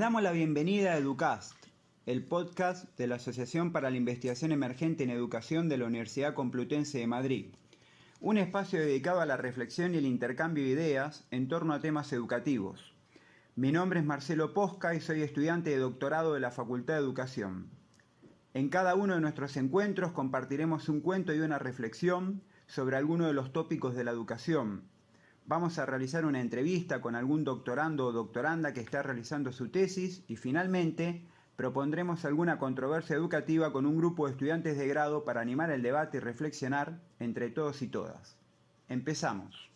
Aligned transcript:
damos 0.00 0.22
la 0.22 0.32
bienvenida 0.32 0.92
a 0.92 0.96
Educast, 0.96 1.66
el 2.06 2.24
podcast 2.24 2.96
de 2.96 3.06
la 3.06 3.16
Asociación 3.16 3.70
para 3.70 3.90
la 3.90 3.98
Investigación 3.98 4.50
Emergente 4.50 5.04
en 5.04 5.10
Educación 5.10 5.68
de 5.68 5.76
la 5.76 5.84
Universidad 5.84 6.32
Complutense 6.32 6.96
de 6.96 7.06
Madrid. 7.06 7.54
Un 8.18 8.38
espacio 8.38 8.80
dedicado 8.80 9.20
a 9.20 9.26
la 9.26 9.36
reflexión 9.36 9.94
y 9.94 9.98
el 9.98 10.06
intercambio 10.06 10.64
de 10.64 10.70
ideas 10.70 11.26
en 11.30 11.48
torno 11.48 11.74
a 11.74 11.80
temas 11.80 12.14
educativos. 12.14 12.94
Mi 13.56 13.72
nombre 13.72 14.00
es 14.00 14.06
Marcelo 14.06 14.54
Posca 14.54 14.94
y 14.94 15.02
soy 15.02 15.20
estudiante 15.20 15.68
de 15.68 15.76
doctorado 15.76 16.32
de 16.32 16.40
la 16.40 16.50
Facultad 16.50 16.94
de 16.94 17.00
Educación. 17.00 17.68
En 18.54 18.70
cada 18.70 18.94
uno 18.94 19.16
de 19.16 19.20
nuestros 19.20 19.54
encuentros 19.58 20.12
compartiremos 20.12 20.88
un 20.88 21.02
cuento 21.02 21.34
y 21.34 21.40
una 21.40 21.58
reflexión 21.58 22.40
sobre 22.68 22.96
alguno 22.96 23.26
de 23.26 23.34
los 23.34 23.52
tópicos 23.52 23.94
de 23.94 24.04
la 24.04 24.12
educación, 24.12 24.88
Vamos 25.50 25.80
a 25.80 25.84
realizar 25.84 26.24
una 26.26 26.40
entrevista 26.40 27.00
con 27.00 27.16
algún 27.16 27.42
doctorando 27.42 28.06
o 28.06 28.12
doctoranda 28.12 28.72
que 28.72 28.78
está 28.78 29.02
realizando 29.02 29.50
su 29.50 29.68
tesis 29.68 30.22
y 30.28 30.36
finalmente 30.36 31.26
propondremos 31.56 32.24
alguna 32.24 32.56
controversia 32.56 33.16
educativa 33.16 33.72
con 33.72 33.84
un 33.84 33.96
grupo 33.96 34.26
de 34.26 34.30
estudiantes 34.30 34.78
de 34.78 34.86
grado 34.86 35.24
para 35.24 35.40
animar 35.40 35.72
el 35.72 35.82
debate 35.82 36.18
y 36.18 36.20
reflexionar 36.20 37.00
entre 37.18 37.50
todos 37.50 37.82
y 37.82 37.88
todas. 37.88 38.38
Empezamos. 38.88 39.68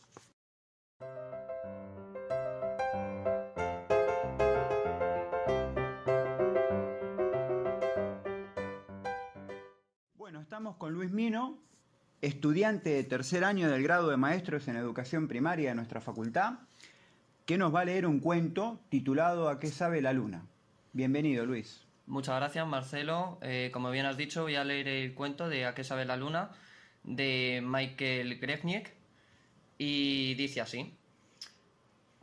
Bueno, 10.15 10.40
estamos 10.40 10.77
con 10.77 10.93
Luis 10.93 11.10
Mino, 11.10 11.59
estudiante 12.27 12.91
de 12.91 13.05
tercer 13.05 13.45
año 13.45 13.71
del 13.71 13.83
grado 13.83 14.09
de 14.09 14.17
maestros 14.17 14.67
en 14.69 14.77
educación 14.77 15.29
primaria 15.29 15.71
de 15.71 15.75
nuestra 15.75 16.01
facultad, 16.01 16.55
que 17.45 17.59
nos 17.59 17.75
va 17.75 17.80
a 17.80 17.85
leer 17.85 18.07
un 18.07 18.21
cuento 18.21 18.80
titulado 18.89 19.49
¿A 19.49 19.61
qué 19.61 19.69
sabe 19.69 20.01
la 20.01 20.13
luna? 20.13 20.47
Bienvenido, 20.93 21.45
Luis. 21.45 21.83
Muchas 22.07 22.37
gracias, 22.37 22.67
Marcelo. 22.67 23.39
Eh, 23.43 23.71
como 23.73 23.91
bien 23.91 24.07
has 24.07 24.17
dicho, 24.17 24.43
voy 24.43 24.55
a 24.55 24.65
leer 24.65 24.89
el 24.89 25.15
cuento 25.15 25.49
de 25.49 25.67
¿A 25.67 25.75
qué 25.75 25.85
sabe 25.85 26.05
la 26.05 26.17
luna? 26.17 26.51
de 27.02 27.63
Michael 27.63 28.39
Grefniak 28.41 28.95
y 29.77 30.35
dice 30.37 30.63
así. 30.63 30.95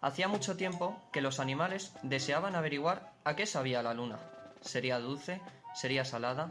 Hacía 0.02 0.28
mucho 0.28 0.58
tiempo 0.58 1.00
que 1.14 1.22
los 1.22 1.40
animales 1.40 1.94
deseaban 2.02 2.56
averiguar 2.56 3.14
a 3.24 3.36
qué 3.36 3.46
sabía 3.46 3.84
la 3.84 3.94
luna. 3.94 4.18
¿Sería 4.62 4.98
dulce? 4.98 5.40
¿Sería 5.76 6.04
salada? 6.04 6.50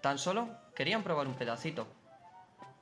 Tan 0.00 0.18
solo 0.18 0.48
querían 0.74 1.04
probar 1.04 1.28
un 1.28 1.34
pedacito, 1.34 1.86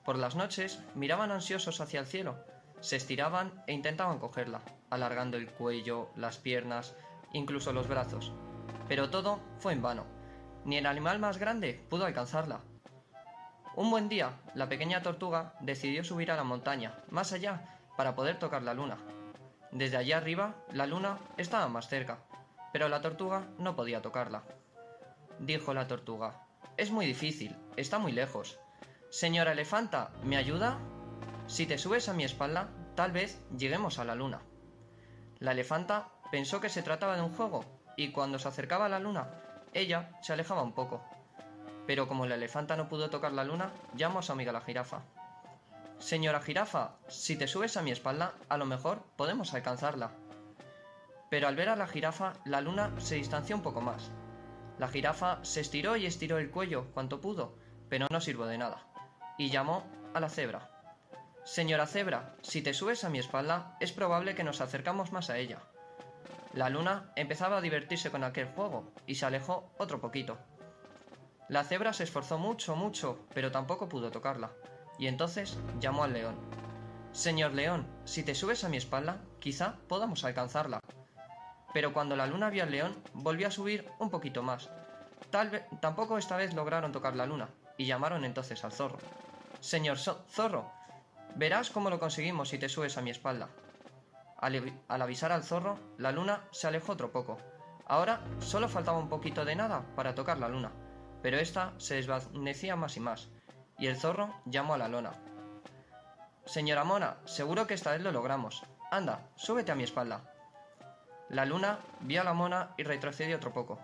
por 0.05 0.19
las 0.19 0.35
noches 0.35 0.81
miraban 0.95 1.31
ansiosos 1.31 1.81
hacia 1.81 2.01
el 2.01 2.07
cielo, 2.07 2.37
se 2.81 2.97
estiraban 2.97 3.63
e 3.67 3.73
intentaban 3.73 4.19
cogerla, 4.19 4.63
alargando 4.89 5.37
el 5.37 5.51
cuello, 5.51 6.11
las 6.17 6.39
piernas, 6.39 6.95
incluso 7.33 7.73
los 7.73 7.89
brazos. 7.89 8.33
Pero 8.89 9.11
todo 9.11 9.41
fue 9.59 9.73
en 9.73 9.83
vano. 9.83 10.07
Ni 10.65 10.77
el 10.77 10.87
animal 10.87 11.19
más 11.19 11.39
grande 11.39 11.85
pudo 11.89 12.07
alcanzarla. 12.07 12.61
Un 13.77 13.91
buen 13.91 14.09
día, 14.09 14.33
la 14.55 14.69
pequeña 14.69 15.03
tortuga 15.03 15.55
decidió 15.61 16.03
subir 16.05 16.31
a 16.31 16.37
la 16.37 16.45
montaña, 16.45 16.95
más 17.11 17.33
allá, 17.33 17.79
para 17.97 18.15
poder 18.15 18.39
tocar 18.39 18.63
la 18.63 18.75
luna. 18.75 18.99
Desde 19.71 19.97
allá 19.97 20.17
arriba, 20.17 20.55
la 20.73 20.87
luna 20.87 21.19
estaba 21.37 21.69
más 21.69 21.89
cerca, 21.89 22.19
pero 22.73 22.89
la 22.89 23.01
tortuga 23.01 23.47
no 23.59 23.77
podía 23.77 24.03
tocarla. 24.03 24.43
Dijo 25.39 25.73
la 25.73 25.87
tortuga, 25.87 26.47
es 26.77 26.91
muy 26.91 27.07
difícil, 27.07 27.57
está 27.77 27.99
muy 27.99 28.13
lejos. 28.13 28.59
Señora 29.11 29.51
elefanta, 29.51 30.13
¿me 30.23 30.37
ayuda? 30.37 30.79
Si 31.49 31.67
te 31.67 31.79
subes 31.79 32.09
a 32.09 32.13
mi 32.13 32.23
espalda, 32.23 32.69
tal 32.95 33.11
vez 33.11 33.43
lleguemos 33.59 33.99
a 33.99 34.05
la 34.05 34.15
luna. 34.15 34.41
La 35.41 35.51
elefanta 35.51 36.11
pensó 36.31 36.61
que 36.61 36.69
se 36.69 36.85
trataba 36.85 37.17
de 37.17 37.23
un 37.23 37.35
juego, 37.35 37.65
y 37.97 38.13
cuando 38.13 38.39
se 38.39 38.47
acercaba 38.47 38.87
a 38.87 38.89
la 38.89 39.01
luna, 39.01 39.29
ella 39.75 40.17
se 40.23 40.33
alejaba 40.33 40.63
un 40.63 40.75
poco. 40.75 41.03
Pero 41.89 42.07
como 42.07 42.25
la 42.25 42.37
elefanta 42.37 42.77
no 42.77 42.89
pudo 42.89 43.11
tocar 43.11 43.33
la 43.33 43.43
luna, 43.43 43.73
llamó 43.97 44.21
a 44.21 44.23
su 44.23 44.31
amiga 44.31 44.53
la 44.53 44.61
jirafa. 44.61 45.03
Señora 45.99 46.41
jirafa, 46.41 46.93
si 47.09 47.35
te 47.35 47.49
subes 47.49 47.77
a 47.77 47.83
mi 47.83 47.91
espalda, 47.91 48.35
a 48.49 48.57
lo 48.59 48.65
mejor 48.65 49.03
podemos 49.17 49.53
alcanzarla. 49.55 50.13
Pero 51.31 51.49
al 51.49 51.57
ver 51.57 51.69
a 51.69 51.75
la 51.75 51.89
jirafa, 51.89 52.35
la 52.45 52.61
luna 52.61 52.95
se 52.99 53.17
distanció 53.17 53.57
un 53.57 53.63
poco 53.63 53.81
más. 53.81 54.13
La 54.79 54.87
jirafa 54.87 55.45
se 55.45 55.63
estiró 55.63 55.97
y 55.97 56.07
estiró 56.07 56.39
el 56.39 56.53
cuello 56.53 56.93
cuanto 56.95 57.21
pudo, 57.21 57.59
pero 57.89 58.07
no 58.09 58.21
sirvió 58.21 58.47
de 58.47 58.57
nada 58.57 58.87
y 59.41 59.49
llamó 59.49 59.87
a 60.13 60.21
la 60.21 60.29
cebra. 60.29 60.69
Señora 61.45 61.87
cebra, 61.87 62.35
si 62.43 62.61
te 62.61 62.75
subes 62.75 63.05
a 63.05 63.09
mi 63.09 63.19
espalda, 63.19 63.75
es 63.81 63.91
probable 63.91 64.35
que 64.35 64.45
nos 64.45 64.61
acercamos 64.61 65.13
más 65.13 65.31
a 65.31 65.39
ella. 65.39 65.61
La 66.53 66.69
luna 66.69 67.11
empezaba 67.17 67.57
a 67.57 67.61
divertirse 67.63 68.11
con 68.11 68.23
aquel 68.23 68.49
juego 68.49 68.93
y 69.07 69.15
se 69.15 69.25
alejó 69.25 69.73
otro 69.79 69.99
poquito. 69.99 70.37
La 71.49 71.65
cebra 71.65 71.95
se 71.95 72.05
esforzó 72.05 72.37
mucho, 72.37 72.77
mucho, 72.77 73.19
pero 73.33 73.51
tampoco 73.51 73.89
pudo 73.89 74.11
tocarla, 74.11 74.51
y 74.99 75.07
entonces 75.07 75.57
llamó 75.81 76.05
al 76.05 76.13
león. 76.13 76.35
Señor 77.13 77.55
león, 77.55 77.87
si 78.05 78.23
te 78.23 78.35
subes 78.35 78.63
a 78.65 78.69
mi 78.69 78.77
espalda, 78.77 79.23
quizá 79.39 79.77
podamos 79.89 80.23
alcanzarla. 80.23 80.81
Pero 81.73 81.95
cuando 81.95 82.15
la 82.15 82.27
luna 82.27 82.51
vio 82.51 82.65
al 82.65 82.73
león, 82.73 82.95
volvió 83.15 83.49
a 83.49 83.53
subir 83.53 83.91
un 84.01 84.11
poquito 84.11 84.43
más. 84.43 84.69
Tal 85.31 85.49
vez 85.49 85.65
tampoco 85.81 86.19
esta 86.19 86.37
vez 86.37 86.53
lograron 86.53 86.93
tocar 86.93 87.17
la 87.17 87.25
luna, 87.25 87.49
y 87.79 87.87
llamaron 87.87 88.27
entonces 88.27 88.63
al 88.65 88.73
zorro. 88.73 88.99
Señor 89.61 89.99
zorro, 89.99 90.73
verás 91.37 91.71
cómo 91.71 91.91
lo 91.91 92.01
conseguimos 92.01 92.49
si 92.49 92.59
te 92.59 92.71
subes 92.71 92.97
a 92.97 93.03
mi 93.03 93.11
espalda. 93.11 93.51
Al, 94.39 94.81
avisar 94.89 95.33
al 95.33 95.45
zorro, 95.45 95.79
la 95.99 96.13
luna 96.13 96.45
se 96.51 96.67
alejó 96.67 96.93
otro 96.93 97.13
poco. 97.13 97.37
Ahora 97.87 98.21
solo 98.39 98.71
faltaba 98.71 98.99
un 98.99 99.11
poquito 99.11 99.45
de 99.45 99.55
nada 99.55 99.85
para 99.97 100.15
tocar 100.15 100.39
la 100.39 100.49
luna, 100.49 100.73
pero 101.23 101.39
ésta 101.39 101.75
se 101.77 101.97
desvanecía 101.97 102.75
más 102.75 102.97
y 102.97 103.01
más, 103.01 103.29
y 103.79 103.89
el 103.89 103.99
zorro 103.99 104.35
llamó 104.47 104.75
a 104.75 104.79
la 104.79 104.89
lona. 104.89 105.13
Señora 106.47 106.85
Mona, 106.85 107.19
seguro 107.27 107.67
que 107.67 107.75
esta 107.75 107.93
vez 107.93 108.01
lo 108.01 108.13
logramos. 108.13 108.63
Anda, 108.91 109.29
súbete 109.37 109.73
a 109.73 109.75
mi 109.75 109.85
espalda. 109.85 110.23
La 111.29 111.45
luna 111.45 111.81
vio 112.01 112.23
a 112.23 112.25
la 112.25 112.33
mona 112.33 112.71
y 112.79 112.83
retrocedió 112.83 113.37
otro 113.37 113.53
poco. 113.53 113.79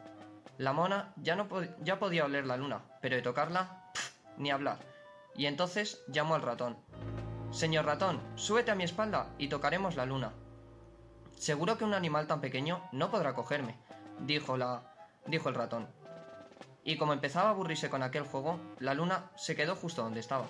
La 0.56 0.72
mona 0.72 1.12
ya, 1.16 1.37
no 1.37 1.47
ya 1.82 1.98
podía 1.98 2.25
oler 2.25 2.47
la 2.47 2.56
luna, 2.56 2.81
pero 3.03 3.14
de 3.14 3.22
tocarla, 3.22 3.93
ni 4.38 4.50
hablar 4.50 4.95
y 5.36 5.47
entonces 5.47 6.02
llamó 6.08 6.34
al 6.34 6.42
ratón. 6.42 6.76
Señor 7.50 7.86
ratón, 7.86 8.20
súbete 8.34 8.70
a 8.70 8.74
mi 8.74 8.84
espalda 8.84 9.28
y 9.38 9.48
tocaremos 9.48 9.97
la 9.97 10.06
luna. 10.06 10.32
Seguro 11.36 11.78
que 11.78 11.84
un 11.84 11.94
animal 11.94 12.26
tan 12.26 12.41
pequeño 12.41 12.82
no 12.92 13.10
podrá 13.10 13.34
cogerme, 13.34 13.76
dijo 14.20 14.56
la. 14.56 14.82
dijo 15.26 15.48
el 15.48 15.54
ratón. 15.54 15.88
Y 16.84 16.96
como 16.96 17.12
empezaba 17.12 17.48
a 17.48 17.52
aburrirse 17.52 17.91
con 17.91 18.02
aquel 18.02 18.25
juego, 18.25 18.58
la 18.78 18.94
luna 18.94 19.30
se 19.36 19.56
quedó 19.56 19.75
justo 19.75 20.02
donde 20.02 20.20
estaba. 20.20 20.46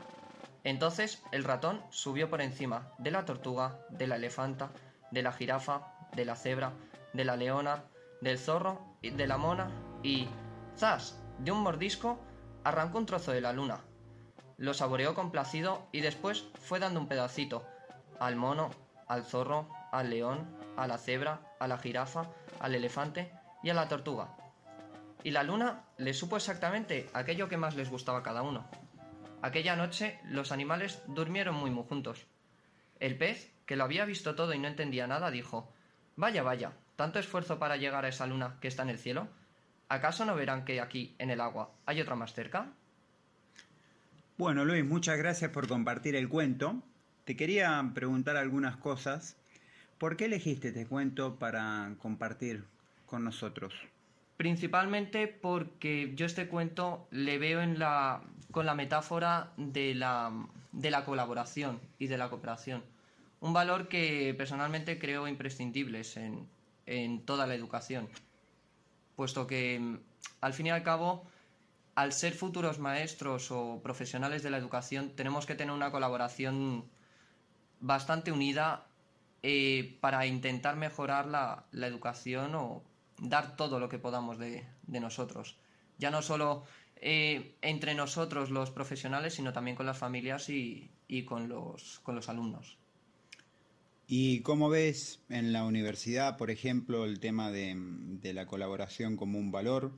Entonces 0.64 1.22
el 1.32 1.44
ratón 1.44 1.82
subió 1.90 2.28
por 2.28 2.40
encima 2.40 2.92
de 2.98 3.10
la 3.10 3.24
tortuga, 3.24 3.78
de 3.90 4.06
la 4.06 4.16
elefanta, 4.16 4.70
de 5.10 5.22
la 5.22 5.32
jirafa, 5.32 5.92
de 6.14 6.24
la 6.24 6.36
cebra, 6.36 6.72
de 7.12 7.24
la 7.24 7.36
leona, 7.36 7.84
del 8.20 8.38
zorro, 8.38 8.80
y 9.02 9.10
de 9.10 9.26
la 9.26 9.36
mona 9.36 9.70
y. 10.02 10.28
¡zas! 10.76 11.18
De 11.38 11.52
un 11.52 11.62
mordisco 11.62 12.18
arrancó 12.64 12.98
un 12.98 13.06
trozo 13.06 13.32
de 13.32 13.40
la 13.40 13.52
luna, 13.52 13.80
lo 14.58 14.74
saboreó 14.74 15.14
complacido 15.14 15.86
y 15.92 16.00
después 16.00 16.46
fue 16.54 16.78
dando 16.78 17.00
un 17.00 17.08
pedacito 17.08 17.66
al 18.18 18.36
mono, 18.36 18.70
al 19.06 19.24
zorro, 19.24 19.68
al 19.92 20.10
león, 20.10 20.46
a 20.76 20.86
la 20.86 20.98
cebra, 20.98 21.40
a 21.58 21.68
la 21.68 21.78
jirafa, 21.78 22.30
al 22.60 22.74
elefante 22.74 23.32
y 23.62 23.70
a 23.70 23.74
la 23.74 23.88
tortuga. 23.88 24.36
Y 25.22 25.30
la 25.30 25.42
luna 25.42 25.84
le 25.98 26.14
supo 26.14 26.36
exactamente 26.36 27.08
aquello 27.12 27.48
que 27.48 27.56
más 27.56 27.74
les 27.76 27.90
gustaba 27.90 28.18
a 28.18 28.22
cada 28.22 28.42
uno. 28.42 28.68
Aquella 29.42 29.76
noche 29.76 30.20
los 30.24 30.52
animales 30.52 31.02
durmieron 31.08 31.54
muy 31.54 31.70
muy 31.70 31.84
juntos. 31.84 32.26
El 33.00 33.18
pez, 33.18 33.52
que 33.66 33.76
lo 33.76 33.84
había 33.84 34.04
visto 34.04 34.34
todo 34.34 34.54
y 34.54 34.58
no 34.58 34.68
entendía 34.68 35.06
nada, 35.06 35.30
dijo 35.30 35.72
Vaya, 36.16 36.42
vaya, 36.42 36.72
tanto 36.96 37.18
esfuerzo 37.18 37.58
para 37.58 37.76
llegar 37.76 38.04
a 38.04 38.08
esa 38.08 38.26
luna 38.26 38.56
que 38.60 38.68
está 38.68 38.82
en 38.82 38.90
el 38.90 38.98
cielo. 38.98 39.28
¿Acaso 39.88 40.24
no 40.24 40.34
verán 40.34 40.64
que 40.64 40.80
aquí, 40.80 41.14
en 41.18 41.30
el 41.30 41.40
agua, 41.40 41.70
hay 41.84 42.00
otra 42.00 42.14
más 42.14 42.32
cerca? 42.32 42.72
Bueno, 44.38 44.66
Luis, 44.66 44.84
muchas 44.84 45.16
gracias 45.16 45.50
por 45.50 45.66
compartir 45.66 46.14
el 46.14 46.28
cuento. 46.28 46.82
Te 47.24 47.36
quería 47.36 47.90
preguntar 47.94 48.36
algunas 48.36 48.76
cosas. 48.76 49.34
¿Por 49.96 50.18
qué 50.18 50.26
elegiste 50.26 50.68
este 50.68 50.86
cuento 50.86 51.36
para 51.38 51.94
compartir 51.98 52.64
con 53.06 53.24
nosotros? 53.24 53.72
Principalmente 54.36 55.26
porque 55.26 56.12
yo 56.16 56.26
este 56.26 56.48
cuento 56.48 57.08
le 57.10 57.38
veo 57.38 57.62
con 58.50 58.66
la 58.66 58.74
metáfora 58.74 59.52
de 59.56 59.94
la, 59.94 60.30
de 60.70 60.90
la 60.90 61.06
colaboración 61.06 61.80
y 61.98 62.06
de 62.06 62.18
la 62.18 62.28
cooperación. 62.28 62.84
Un 63.40 63.54
valor 63.54 63.88
que 63.88 64.34
personalmente 64.36 64.98
creo 64.98 65.28
imprescindibles 65.28 66.18
en, 66.18 66.46
en 66.84 67.22
toda 67.22 67.46
la 67.46 67.54
educación. 67.54 68.06
Puesto 69.16 69.46
que, 69.46 69.96
al 70.42 70.52
fin 70.52 70.66
y 70.66 70.70
al 70.70 70.82
cabo, 70.82 71.26
al 71.96 72.12
ser 72.12 72.34
futuros 72.34 72.78
maestros 72.78 73.50
o 73.50 73.80
profesionales 73.82 74.42
de 74.42 74.50
la 74.50 74.58
educación, 74.58 75.16
tenemos 75.16 75.46
que 75.46 75.54
tener 75.54 75.74
una 75.74 75.90
colaboración 75.90 76.84
bastante 77.80 78.30
unida 78.30 78.86
eh, 79.42 79.96
para 80.00 80.26
intentar 80.26 80.76
mejorar 80.76 81.26
la, 81.26 81.64
educación 81.72 82.54
o, 82.54 82.82
dar 83.18 83.56
todo 83.56 83.80
lo 83.80 83.88
que 83.88 83.98
podamos 83.98 84.38
de, 84.38 84.66
nosotros. 84.86 85.56
Ya 85.98 86.10
no 86.10 86.20
solo 86.20 86.64
eh, 86.96 87.56
entre 87.62 87.94
nosotros 87.94 88.50
los 88.50 88.70
profesionales, 88.70 89.32
sino 89.32 89.54
también 89.54 89.74
con 89.74 89.86
las 89.86 89.96
familias 89.96 90.50
y, 90.50 90.90
con, 91.26 91.48
los, 91.48 92.00
con 92.00 92.14
los 92.14 92.28
alumnos. 92.28 92.76
¿Y 94.06 94.40
cómo 94.42 94.68
ves 94.68 95.22
en 95.30 95.54
la 95.54 95.64
universidad, 95.64 96.36
por 96.36 96.50
ejemplo, 96.50 97.06
el 97.06 97.20
tema 97.20 97.50
de, 97.50 97.74
de 97.74 98.34
la 98.34 98.46
colaboración 98.46 99.16
como 99.16 99.38
un 99.38 99.50
valor, 99.50 99.92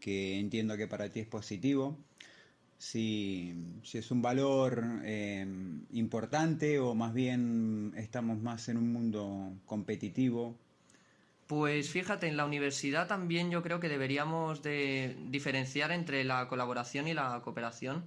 que 0.00 0.38
entiendo 0.38 0.76
que 0.76 0.86
para 0.86 1.08
ti 1.08 1.20
es 1.20 1.26
positivo? 1.26 1.98
si, 2.78 3.54
es 3.92 4.10
un 4.10 4.22
valor 4.22 4.84
eh, 5.04 5.44
importante 5.92 6.78
o 6.78 6.94
más 6.94 7.12
bien 7.12 7.92
estamos 7.96 8.40
más 8.40 8.68
en 8.68 8.76
un 8.78 8.92
mundo 8.92 9.52
competitivo. 9.66 10.56
Pues 11.48 11.90
fíjate, 11.90 12.28
en 12.28 12.36
la 12.36 12.44
universidad 12.44 13.08
también 13.08 13.50
yo 13.50 13.62
creo 13.62 13.80
que 13.80 13.88
deberíamos 13.88 14.62
de 14.62 15.16
diferenciar 15.28 15.90
entre 15.92 16.22
la 16.24 16.46
colaboración 16.48 17.08
y 17.08 17.14
la 17.14 17.40
cooperación, 17.42 18.06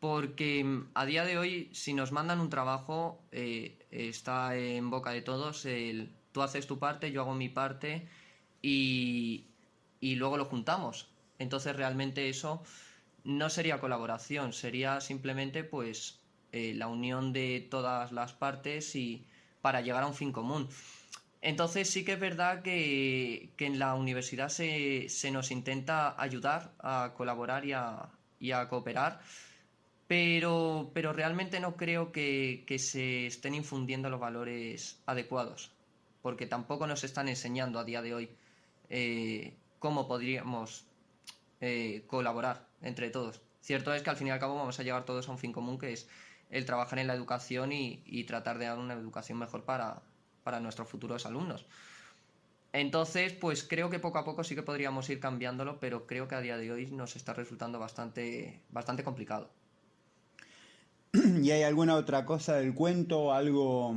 porque 0.00 0.62
mm, 0.62 0.88
a 0.94 1.06
día 1.06 1.24
de 1.24 1.38
hoy 1.38 1.70
si 1.72 1.94
nos 1.94 2.12
mandan 2.12 2.40
un 2.40 2.50
trabajo 2.50 3.20
eh, 3.32 3.78
está 3.90 4.56
en 4.56 4.90
boca 4.90 5.10
de 5.10 5.22
todos 5.22 5.64
el 5.64 6.10
tú 6.32 6.42
haces 6.42 6.66
tu 6.66 6.78
parte, 6.78 7.12
yo 7.12 7.20
hago 7.20 7.34
mi 7.34 7.50
parte 7.50 8.08
y, 8.62 9.44
y 10.00 10.16
luego 10.16 10.36
lo 10.36 10.46
juntamos. 10.46 11.11
Entonces 11.42 11.74
realmente 11.74 12.28
eso 12.28 12.62
no 13.24 13.50
sería 13.50 13.80
colaboración, 13.80 14.52
sería 14.52 15.00
simplemente 15.00 15.64
pues 15.64 16.20
eh, 16.52 16.72
la 16.74 16.86
unión 16.86 17.32
de 17.32 17.66
todas 17.70 18.12
las 18.12 18.32
partes 18.32 18.94
y 18.94 19.26
para 19.60 19.80
llegar 19.80 20.04
a 20.04 20.06
un 20.06 20.14
fin 20.14 20.32
común. 20.32 20.68
Entonces 21.40 21.90
sí 21.90 22.04
que 22.04 22.12
es 22.12 22.20
verdad 22.20 22.62
que, 22.62 23.50
en 23.58 23.78
la 23.78 23.94
universidad 23.94 24.48
se, 24.48 25.08
nos 25.32 25.50
intenta 25.50 26.20
ayudar 26.20 26.72
a 26.78 27.12
colaborar 27.16 27.64
y 27.64 27.72
a, 28.52 28.68
cooperar, 28.68 29.20
pero, 30.06 30.92
pero, 30.94 31.12
realmente 31.12 31.58
no 31.58 31.76
creo 31.76 32.12
que, 32.12 32.64
se 32.78 33.26
estén 33.26 33.54
infundiendo 33.54 34.08
los 34.10 34.20
valores 34.20 35.02
adecuados, 35.06 35.72
porque 36.22 36.46
tampoco 36.46 36.86
nos 36.86 37.02
están 37.02 37.28
enseñando 37.28 37.80
a 37.80 37.84
día 37.84 38.02
de 38.02 38.14
hoy 38.14 38.30
eh, 38.88 39.56
cómo 39.80 40.06
podríamos 40.06 40.86
eh, 41.62 42.02
colaborar 42.08 42.66
entre 42.82 43.08
todos. 43.08 43.40
Cierto 43.60 43.94
es 43.94 44.02
que 44.02 44.10
al 44.10 44.16
fin 44.16 44.26
y 44.26 44.30
al 44.30 44.40
cabo 44.40 44.56
vamos 44.56 44.80
a 44.80 44.82
llegar 44.82 45.04
todos 45.04 45.28
a 45.28 45.30
un 45.30 45.38
fin 45.38 45.52
común 45.52 45.78
que 45.78 45.92
es 45.92 46.08
el 46.50 46.66
trabajar 46.66 46.98
en 46.98 47.06
la 47.06 47.14
educación 47.14 47.70
y, 47.70 48.24
tratar 48.24 48.58
de 48.58 48.66
dar 48.66 48.78
una 48.78 48.94
educación 48.94 49.38
mejor 49.38 49.64
para, 49.64 50.02
nuestros 50.60 50.88
futuros 50.88 51.24
alumnos. 51.24 51.64
Entonces, 52.72 53.32
pues 53.32 53.62
creo 53.62 53.90
que 53.90 54.00
poco 54.00 54.18
a 54.18 54.24
poco 54.24 54.42
sí 54.42 54.56
que 54.56 54.64
podríamos 54.64 55.08
ir 55.08 55.20
cambiándolo, 55.20 55.78
pero 55.78 56.04
creo 56.04 56.26
que 56.26 56.34
a 56.34 56.40
día 56.40 56.56
de 56.56 56.72
hoy 56.72 56.86
nos 56.90 57.14
está 57.14 57.32
resultando 57.32 57.78
bastante, 57.78 58.60
bastante 58.70 59.04
complicado. 59.04 59.48
¿Y 61.12 61.52
hay 61.52 61.62
alguna 61.62 61.94
otra 61.94 62.24
cosa 62.24 62.56
del 62.56 62.74
cuento, 62.74 63.32
algo 63.32 63.94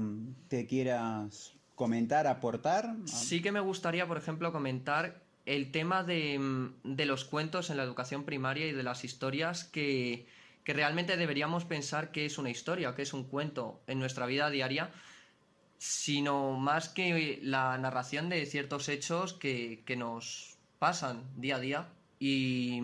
que 0.50 0.68
quieras 0.68 1.56
comentar, 1.73 2.27
aportar? 2.27 2.95
Sí 3.06 3.41
que 3.41 3.51
me 3.51 3.59
gustaría, 3.59 4.06
por 4.07 4.18
ejemplo, 4.18 4.51
comentar 4.51 5.25
el 5.45 5.71
tema 5.71 6.03
de, 6.03 6.39
los 6.83 7.25
cuentos 7.25 7.69
en 7.69 7.77
la 7.77 7.83
educación 7.83 8.24
primaria 8.24 8.68
y 8.68 8.71
de 8.71 8.83
las 8.83 9.03
historias 9.03 9.63
que, 9.63 10.27
realmente 10.65 11.15
deberíamos 11.18 11.63
pensar 11.63 12.12
que 12.12 12.25
es 12.25 12.39
una 12.39 12.50
historia, 12.50 12.95
que 12.95 13.03
es 13.03 13.13
un 13.13 13.25
cuento 13.25 13.81
en 13.86 14.00
nuestra 14.00 14.25
vida 14.25 14.50
diaria, 14.50 14.89
sino 15.77 16.53
más 16.53 16.89
que 16.89 17.39
la 17.44 17.77
narración 17.77 18.30
de 18.30 18.45
ciertos 18.47 18.89
hechos 18.89 19.33
que, 19.33 19.83
nos 19.97 20.57
pasan 20.80 21.24
día 21.36 21.57
a 21.57 21.59
día. 21.59 21.89
Y, 22.18 22.81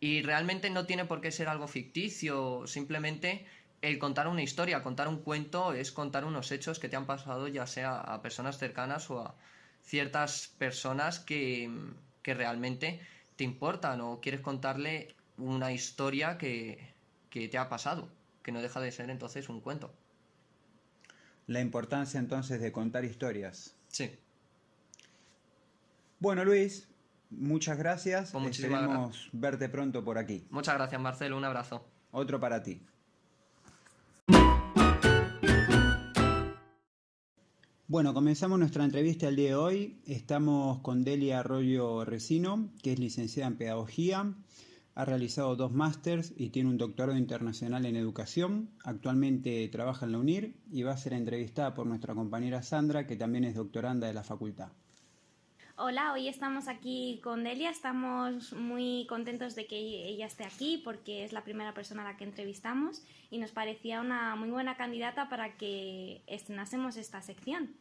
y 0.00 0.22
realmente 0.22 0.70
no 0.70 0.86
tiene 0.86 1.04
por 1.04 1.20
qué 1.20 1.30
ser 1.30 1.48
algo 1.48 1.68
ficticio, 1.68 2.66
simplemente 2.66 3.46
el 3.82 3.98
contar 3.98 4.26
una 4.26 4.42
historia, 4.42 4.82
contar 4.82 5.06
un 5.06 5.18
cuento 5.18 5.72
es 5.72 5.92
contar 5.92 6.24
unos 6.24 6.50
hechos 6.50 6.78
que 6.80 6.88
te 6.88 6.96
han 6.96 7.06
pasado 7.06 7.46
ya 7.48 7.66
sea 7.66 8.00
a 8.00 8.20
personas 8.20 8.58
cercanas 8.58 9.08
o 9.10 9.20
a, 9.20 9.34
ciertas 9.90 10.54
personas 10.56 11.18
que, 11.18 11.68
realmente 12.22 13.00
te 13.34 13.42
importan 13.42 14.00
o 14.02 14.20
quieres 14.20 14.40
contarle 14.40 15.08
una 15.36 15.72
historia 15.72 16.38
que, 16.38 16.94
te 17.28 17.58
ha 17.58 17.68
pasado, 17.68 18.08
que 18.44 18.52
no 18.52 18.62
deja 18.62 18.80
de 18.80 18.92
ser 18.92 19.10
entonces 19.10 19.48
un 19.48 19.60
cuento. 19.60 19.92
La 21.48 21.60
importancia 21.60 22.20
entonces 22.20 22.60
de 22.60 22.70
contar 22.70 23.04
historias. 23.04 23.74
Sí. 23.88 24.16
Bueno, 26.20 26.44
Luis, 26.44 26.88
muchas 27.30 27.76
gracias. 27.76 28.30
Pues 28.30 28.60
Esperemos 28.60 29.28
verte 29.32 29.68
pronto 29.68 30.04
por 30.04 30.18
aquí. 30.18 30.46
Muchas 30.50 30.76
gracias, 30.76 31.00
Marcelo. 31.00 31.36
Un 31.36 31.44
abrazo. 31.46 31.84
Otro 32.12 32.38
para 32.38 32.62
ti. 32.62 32.80
Bueno, 37.90 38.14
comenzamos 38.14 38.56
nuestra 38.56 38.84
entrevista 38.84 39.26
el 39.26 39.34
día 39.34 39.48
de 39.48 39.54
hoy. 39.56 40.00
Estamos 40.06 40.78
con 40.78 41.02
Delia 41.02 41.40
Arroyo 41.40 42.04
Resino, 42.04 42.70
que 42.84 42.92
es 42.92 43.00
licenciada 43.00 43.48
en 43.48 43.56
Pedagogía, 43.56 44.32
ha 44.94 45.04
realizado 45.04 45.56
dos 45.56 45.72
másters 45.72 46.32
y 46.36 46.50
tiene 46.50 46.70
un 46.70 46.78
doctorado 46.78 47.18
internacional 47.18 47.84
en 47.86 47.96
educación. 47.96 48.70
Actualmente 48.84 49.68
trabaja 49.70 50.06
en 50.06 50.12
la 50.12 50.18
UNIR 50.18 50.54
y 50.70 50.84
va 50.84 50.92
a 50.92 50.98
ser 50.98 51.14
entrevistada 51.14 51.74
por 51.74 51.88
nuestra 51.88 52.14
compañera 52.14 52.62
Sandra, 52.62 53.08
que 53.08 53.16
también 53.16 53.42
es 53.42 53.56
doctoranda 53.56 54.06
de 54.06 54.14
la 54.14 54.22
facultad. 54.22 54.70
Hola, 55.82 56.12
hoy 56.12 56.28
estamos 56.28 56.68
aquí 56.68 57.22
con 57.24 57.42
Delia. 57.42 57.70
Estamos 57.70 58.52
muy 58.52 59.06
contentos 59.08 59.54
de 59.54 59.66
que 59.66 59.78
ella 59.78 60.26
esté 60.26 60.44
aquí 60.44 60.82
porque 60.84 61.24
es 61.24 61.32
la 61.32 61.42
primera 61.42 61.72
persona 61.72 62.02
a 62.02 62.12
la 62.12 62.18
que 62.18 62.24
entrevistamos 62.24 63.02
y 63.30 63.38
nos 63.38 63.50
parecía 63.52 64.02
una 64.02 64.36
muy 64.36 64.50
buena 64.50 64.76
candidata 64.76 65.30
para 65.30 65.56
que 65.56 66.20
estrenásemos 66.26 66.98
esta 66.98 67.22
sección. 67.22 67.74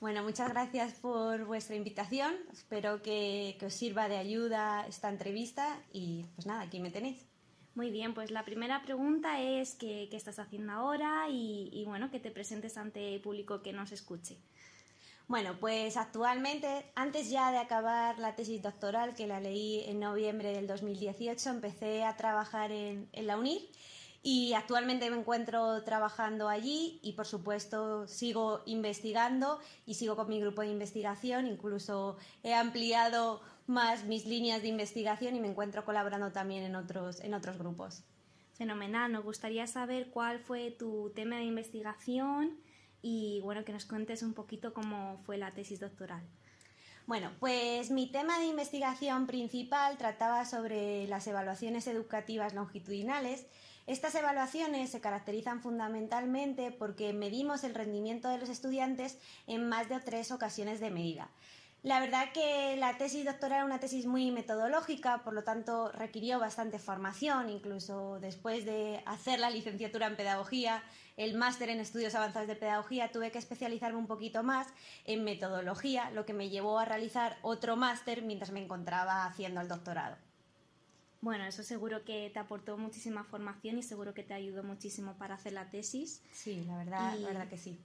Bueno, 0.00 0.22
muchas 0.22 0.50
gracias 0.50 0.98
por 1.00 1.46
vuestra 1.46 1.76
invitación. 1.76 2.34
Espero 2.52 3.00
que, 3.00 3.56
os 3.64 3.72
sirva 3.72 4.10
de 4.10 4.18
ayuda 4.18 4.86
esta 4.86 5.08
entrevista 5.08 5.80
y 5.94 6.26
pues 6.34 6.46
nada, 6.46 6.60
aquí 6.60 6.78
me 6.78 6.90
tenéis. 6.90 7.24
Muy 7.74 7.90
bien, 7.90 8.12
pues 8.12 8.30
la 8.30 8.44
primera 8.44 8.82
pregunta 8.82 9.40
es 9.40 9.76
qué, 9.76 10.10
estás 10.12 10.38
haciendo 10.38 10.72
ahora 10.72 11.30
y, 11.30 11.70
y 11.72 11.86
bueno, 11.86 12.10
que 12.10 12.20
te 12.20 12.30
presentes 12.30 12.76
ante 12.76 13.14
el 13.14 13.22
público 13.22 13.62
que 13.62 13.72
nos 13.72 13.92
escuche. 13.92 14.36
Bueno, 15.28 15.56
pues 15.58 15.96
actualmente, 15.96 16.84
antes 16.94 17.30
ya 17.30 17.50
de 17.50 17.58
acabar 17.58 18.20
la 18.20 18.36
tesis 18.36 18.62
doctoral, 18.62 19.16
que 19.16 19.26
la 19.26 19.40
leí 19.40 19.82
en 19.86 19.98
noviembre 19.98 20.52
del 20.52 20.68
2018, 20.68 21.50
empecé 21.50 22.04
a 22.04 22.16
trabajar 22.16 22.70
en, 22.70 23.08
la 23.12 23.36
UNIR 23.36 23.60
y 24.22 24.52
actualmente 24.52 25.10
me 25.10 25.18
encuentro 25.18 25.82
trabajando 25.82 26.48
allí 26.48 27.00
y 27.02 27.14
por 27.14 27.26
supuesto 27.26 28.06
sigo 28.06 28.62
investigando 28.66 29.58
y 29.84 29.94
sigo 29.94 30.14
con 30.14 30.28
mi 30.28 30.40
grupo 30.40 30.62
de 30.62 30.68
investigación, 30.68 31.48
incluso 31.48 32.18
he 32.44 32.54
ampliado 32.54 33.40
más 33.66 34.04
mis 34.04 34.26
líneas 34.26 34.62
de 34.62 34.68
investigación 34.68 35.34
y 35.34 35.40
me 35.40 35.48
encuentro 35.48 35.84
colaborando 35.84 36.30
también 36.30 36.62
en 36.62 36.76
otros, 36.76 37.18
en 37.18 37.34
otros 37.34 37.58
grupos. 37.58 38.04
Fenomenal, 38.52 39.10
nos 39.10 39.24
gustaría 39.24 39.66
saber 39.66 40.10
cuál 40.10 40.38
fue 40.38 40.70
tu 40.70 41.10
tema 41.16 41.38
de 41.38 41.44
investigación 41.44 42.60
y 43.08 43.38
bueno, 43.42 43.64
que 43.64 43.72
nos 43.72 43.84
cuentes 43.84 44.24
un 44.24 44.34
poquito 44.34 44.74
cómo 44.74 45.20
fue 45.24 45.38
la 45.38 45.52
tesis 45.52 45.78
doctoral. 45.78 46.24
Bueno, 47.06 47.30
pues 47.38 47.92
mi 47.92 48.10
tema 48.10 48.36
de 48.40 48.46
investigación 48.46 49.28
principal 49.28 49.96
trataba 49.96 50.44
sobre 50.44 51.06
las 51.06 51.24
evaluaciones 51.28 51.86
educativas 51.86 52.52
longitudinales. 52.52 53.46
Estas 53.86 54.16
evaluaciones 54.16 54.90
se 54.90 55.00
caracterizan 55.00 55.62
fundamentalmente 55.62 56.72
porque 56.72 57.12
medimos 57.12 57.62
el 57.62 57.76
rendimiento 57.76 58.28
de 58.28 58.38
los 58.38 58.48
estudiantes 58.48 59.18
en 59.46 59.68
más 59.68 59.88
de 59.88 60.00
tres 60.00 60.32
ocasiones 60.32 60.80
de 60.80 60.90
medida. 60.90 61.30
La 61.84 62.00
verdad 62.00 62.32
que 62.32 62.76
la 62.76 62.98
tesis 62.98 63.24
doctoral 63.24 63.58
era 63.58 63.64
una 63.64 63.78
tesis 63.78 64.06
muy 64.06 64.32
metodológica, 64.32 65.22
por 65.22 65.34
lo 65.34 65.44
tanto 65.44 65.92
requirió 65.92 66.40
bastante 66.40 66.80
formación, 66.80 67.50
incluso 67.50 68.18
después 68.18 68.64
de 68.64 69.04
hacer 69.06 69.38
la 69.38 69.50
licenciatura 69.50 70.08
en 70.08 70.16
pedagogía, 70.16 70.82
el 71.16 71.34
máster 71.34 71.70
en 71.70 71.80
estudios 71.80 72.14
avanzados 72.14 72.48
de 72.48 72.56
pedagogía, 72.56 73.10
tuve 73.10 73.30
que 73.30 73.38
especializarme 73.38 73.98
un 73.98 74.06
poquito 74.06 74.42
más 74.42 74.68
en 75.04 75.24
metodología, 75.24 76.10
lo 76.10 76.26
que 76.26 76.34
me 76.34 76.50
llevó 76.50 76.78
a 76.78 76.84
realizar 76.84 77.38
otro 77.42 77.76
máster 77.76 78.22
mientras 78.22 78.50
me 78.50 78.62
encontraba 78.62 79.24
haciendo 79.24 79.60
el 79.60 79.68
doctorado. 79.68 80.16
Bueno, 81.22 81.44
eso 81.44 81.62
seguro 81.62 82.04
que 82.04 82.30
te 82.30 82.38
aportó 82.38 82.76
muchísima 82.76 83.24
formación 83.24 83.78
y 83.78 83.82
seguro 83.82 84.14
que 84.14 84.22
te 84.22 84.34
ayudó 84.34 84.62
muchísimo 84.62 85.14
para 85.14 85.34
hacer 85.34 85.54
la 85.54 85.70
tesis. 85.70 86.22
Sí, 86.32 86.62
la 86.66 86.76
verdad, 86.76 87.18
la 87.18 87.28
verdad 87.28 87.48
que 87.48 87.58
sí. 87.58 87.78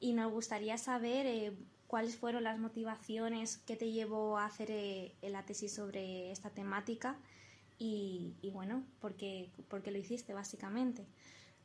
Y 0.00 0.12
nos 0.12 0.30
gustaría 0.32 0.76
saber 0.76 1.24
eh, 1.26 1.56
cuáles 1.86 2.16
fueron 2.16 2.44
las 2.44 2.58
motivaciones 2.58 3.58
que 3.58 3.76
te 3.76 3.92
llevó 3.92 4.36
a 4.36 4.46
hacer 4.46 4.70
eh, 4.70 5.14
la 5.22 5.44
tesis 5.44 5.72
sobre 5.72 6.32
esta 6.32 6.50
temática 6.50 7.16
y, 7.78 8.34
bueno, 8.52 8.82
por 9.00 9.14
qué, 9.14 9.50
por 9.68 9.82
qué 9.82 9.90
lo 9.90 9.98
hiciste 9.98 10.34
básicamente. 10.34 11.04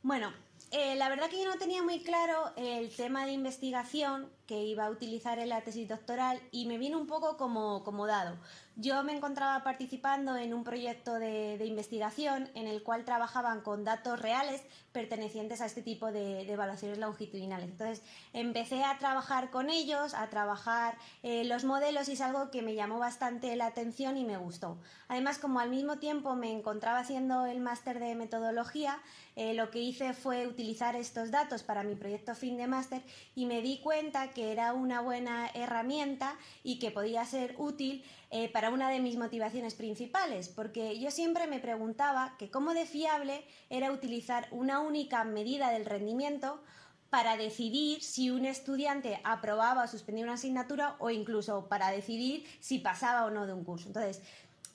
Bueno, 0.04 0.32
eh, 0.72 0.96
la 0.96 1.10
verdad 1.10 1.30
que 1.30 1.42
yo 1.42 1.48
no 1.48 1.58
tenía 1.58 1.82
muy 1.82 2.04
claro 2.04 2.52
el 2.56 2.90
tema 2.96 3.26
de 3.26 3.32
investigación 3.32 4.30
que 4.50 4.64
iba 4.64 4.86
a 4.86 4.90
utilizar 4.90 5.38
en 5.38 5.50
la 5.50 5.62
tesis 5.62 5.88
doctoral 5.88 6.42
y 6.52 6.66
me 6.66 6.80
vino 6.80 6.98
un 6.98 7.06
poco 7.06 7.38
como, 7.38 7.84
como 7.84 8.08
dado. 8.08 8.36
Yo 8.76 9.04
me 9.04 9.16
encontraba 9.16 9.64
participando 9.64 10.38
en 10.38 10.56
un 10.56 10.64
proyecto 10.64 11.20
de, 11.20 11.64
investigación 11.66 12.50
en 12.56 12.66
el 12.66 12.82
cual 12.82 13.06
trabajaban 13.06 13.62
con 13.62 13.84
datos 13.84 14.20
reales 14.20 14.64
pertenecientes 14.92 15.62
a 15.62 15.68
este 15.68 15.84
tipo 15.84 16.12
de, 16.12 16.52
evaluaciones 16.52 16.98
longitudinales. 16.98 17.70
Entonces 17.70 18.02
empecé 18.34 18.84
a 18.84 18.98
trabajar 18.98 19.52
con 19.52 19.70
ellos, 19.70 20.16
a 20.16 20.30
trabajar 20.30 20.98
eh, 21.22 21.44
los 21.44 21.64
modelos 21.64 22.10
y 22.10 22.14
es 22.14 22.22
algo 22.22 22.50
que 22.50 22.64
me 22.64 22.74
llamó 22.74 22.98
bastante 22.98 23.56
la 23.56 23.68
atención 23.68 24.18
y 24.18 24.24
me 24.24 24.38
gustó. 24.38 24.80
Además, 25.10 25.38
como 25.38 25.60
al 25.60 25.70
mismo 25.70 26.00
tiempo 26.00 26.36
me 26.36 26.52
encontraba 26.52 27.00
haciendo 27.00 27.46
el 27.46 27.60
máster 27.60 28.00
de 28.00 28.16
metodología, 28.16 29.00
eh, 29.36 29.54
lo 29.54 29.70
que 29.70 29.80
hice 29.80 30.14
fue 30.14 30.49
utilizar 30.50 30.96
estos 30.96 31.32
datos 31.32 31.64
para 31.64 31.84
mi 31.84 31.96
proyecto 31.96 32.36
fin 32.36 32.58
de 32.58 32.68
máster 32.68 33.02
y 33.36 33.46
me 33.46 33.62
di 33.62 33.80
cuenta 33.80 34.32
que 34.32 34.52
era 34.52 34.74
una 34.74 35.02
buena 35.02 35.50
herramienta 35.54 36.36
y 36.64 36.80
que 36.80 36.92
podía 36.92 37.24
ser 37.26 37.56
útil 37.58 38.04
eh, 38.32 38.50
para 38.52 38.70
una 38.70 38.90
de 38.90 39.00
mis 39.00 39.18
motivaciones 39.18 39.76
principales, 39.76 40.50
porque 40.50 41.00
yo 41.00 41.12
siempre 41.12 41.48
me 41.48 41.60
preguntaba 41.60 42.36
que 42.38 42.52
cómo 42.52 42.74
de 42.74 42.86
fiable 42.86 43.44
era 43.70 43.92
utilizar 43.92 44.48
una 44.52 44.82
única 44.82 45.24
medida 45.24 45.72
del 45.72 45.86
rendimiento 45.86 46.62
para 47.10 47.38
decidir 47.38 48.04
si 48.04 48.30
un 48.30 48.46
estudiante 48.46 49.20
aprobaba 49.24 49.84
o 49.84 49.88
suspendía 49.88 50.26
una 50.26 50.34
asignatura 50.34 50.96
o 51.00 51.10
incluso 51.10 51.68
para 51.68 51.90
decidir 51.90 52.46
si 52.60 52.80
pasaba 52.80 53.26
o 53.26 53.32
no 53.32 53.48
de 53.48 53.54
un 53.54 53.64
curso. 53.64 53.88
Entonces, 53.88 54.22